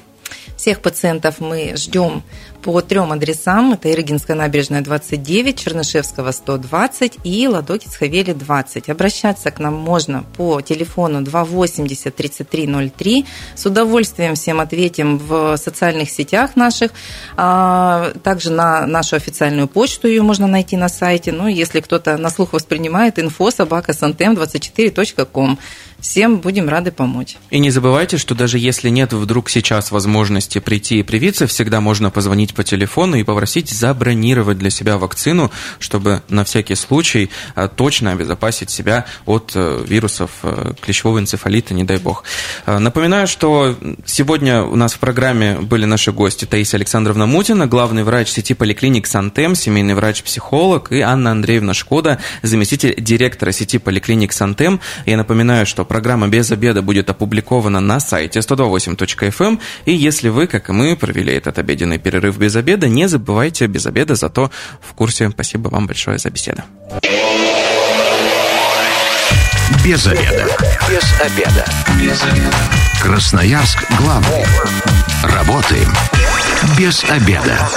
Всех 0.57 0.81
пациентов 0.81 1.39
мы 1.39 1.73
ждем 1.75 2.23
по 2.63 2.81
трем 2.81 3.11
адресам. 3.11 3.73
Это 3.73 3.91
Ирыгинская 3.91 4.35
набережная 4.35 4.81
29, 4.81 5.59
Чернышевского 5.59 6.31
120 6.31 7.19
и 7.23 7.47
Ладокиц 7.47 7.95
Хавели 7.95 8.31
20. 8.33 8.89
Обращаться 8.89 9.51
к 9.51 9.59
нам 9.59 9.73
можно 9.73 10.23
по 10.37 10.61
телефону 10.61 11.21
280 11.21 12.15
3303. 12.15 13.25
С 13.55 13.65
удовольствием 13.65 14.35
всем 14.35 14.61
ответим 14.61 15.17
в 15.17 15.57
социальных 15.57 16.09
сетях 16.09 16.55
наших. 16.55 16.91
А, 17.35 18.13
Также 18.23 18.51
на 18.51 18.87
нашу 18.87 19.17
официальную 19.17 19.67
почту 19.67 20.07
ее 20.07 20.21
можно 20.21 20.47
найти 20.47 20.77
на 20.77 20.87
сайте. 20.87 21.31
Ну, 21.31 21.47
если 21.47 21.81
кто-то 21.81 22.17
на 22.17 22.29
слух 22.29 22.53
воспринимает, 22.53 23.19
info 23.19 23.51
собака 23.51 23.91
24com 23.91 25.57
Всем 26.03 26.39
будем 26.39 26.67
рады 26.67 26.91
помочь. 26.91 27.37
И 27.49 27.59
не 27.59 27.71
забывайте, 27.71 28.17
что 28.17 28.35
даже 28.35 28.59
если 28.59 28.89
нет 28.89 29.13
вдруг 29.13 29.49
сейчас 29.49 29.89
возможности 29.89 30.59
прийти 30.59 30.99
и 30.99 31.03
привиться, 31.03 31.47
всегда 31.47 31.79
можно 31.79 32.11
позвонить 32.11 32.53
по 32.53 32.65
телефону 32.65 33.15
и 33.15 33.23
попросить 33.23 33.69
забронировать 33.69 34.57
для 34.57 34.69
себя 34.69 34.97
вакцину, 34.97 35.49
чтобы 35.79 36.21
на 36.27 36.43
всякий 36.43 36.75
случай 36.75 37.29
э, 37.55 37.69
точно 37.73 38.11
обезопасить 38.11 38.69
себя 38.69 39.05
от 39.25 39.53
э, 39.55 39.81
вирусов 39.87 40.31
клещевого 40.81 41.19
энцефалита, 41.19 41.73
не 41.73 41.85
дай 41.85 41.99
бог. 41.99 42.25
Напоминаю, 42.67 43.25
что 43.25 43.77
сегодня 44.05 44.61
у 44.63 44.75
нас 44.75 44.95
в 44.95 44.99
программе 44.99 45.59
были 45.61 45.85
наши 45.85 46.11
гости 46.11 46.43
Таисия 46.43 46.79
Александровна 46.79 47.27
Мутина, 47.27 47.65
главный 47.65 48.03
врач 48.03 48.27
сети 48.27 48.53
поликлиник 48.53 49.07
Сантем, 49.07 49.55
семейный 49.55 49.93
врач-психолог, 49.93 50.91
и 50.91 50.99
Анна 50.99 51.31
Андреевна 51.31 51.73
Шкода, 51.73 52.19
заместитель 52.41 52.93
директора 52.97 53.53
сети 53.53 53.77
поликлиник 53.77 54.33
Сантем. 54.33 54.81
Я 55.05 55.15
напоминаю, 55.15 55.65
что 55.65 55.85
программа 55.93 56.27
«Без 56.27 56.49
обеда» 56.49 56.81
будет 56.81 57.11
опубликована 57.11 57.79
на 57.79 57.99
сайте 57.99 58.39
128.fm, 58.39 59.45
эм. 59.45 59.59
и 59.85 59.93
если 59.93 60.29
вы, 60.29 60.47
как 60.47 60.69
и 60.69 60.71
мы, 60.71 60.95
провели 60.95 61.31
этот 61.31 61.59
обеденный 61.59 61.99
перерыв 61.99 62.35
без 62.39 62.55
обеда, 62.55 62.87
не 62.87 63.07
забывайте 63.07 63.67
без 63.67 63.85
обеда, 63.85 64.15
зато 64.15 64.49
в 64.81 64.93
курсе. 64.93 65.29
Спасибо 65.29 65.69
вам 65.69 65.85
большое 65.85 66.17
за 66.17 66.31
беседу. 66.31 66.63
Без 69.85 70.07
обеда. 70.07 70.47
Без 70.89 71.21
обеда. 71.21 71.65
Без 72.01 72.23
обеда. 72.23 72.57
Красноярск 72.99 73.85
главный. 73.99 74.45
Работаем 75.21 75.93
без 76.75 77.03
обеда. 77.03 77.69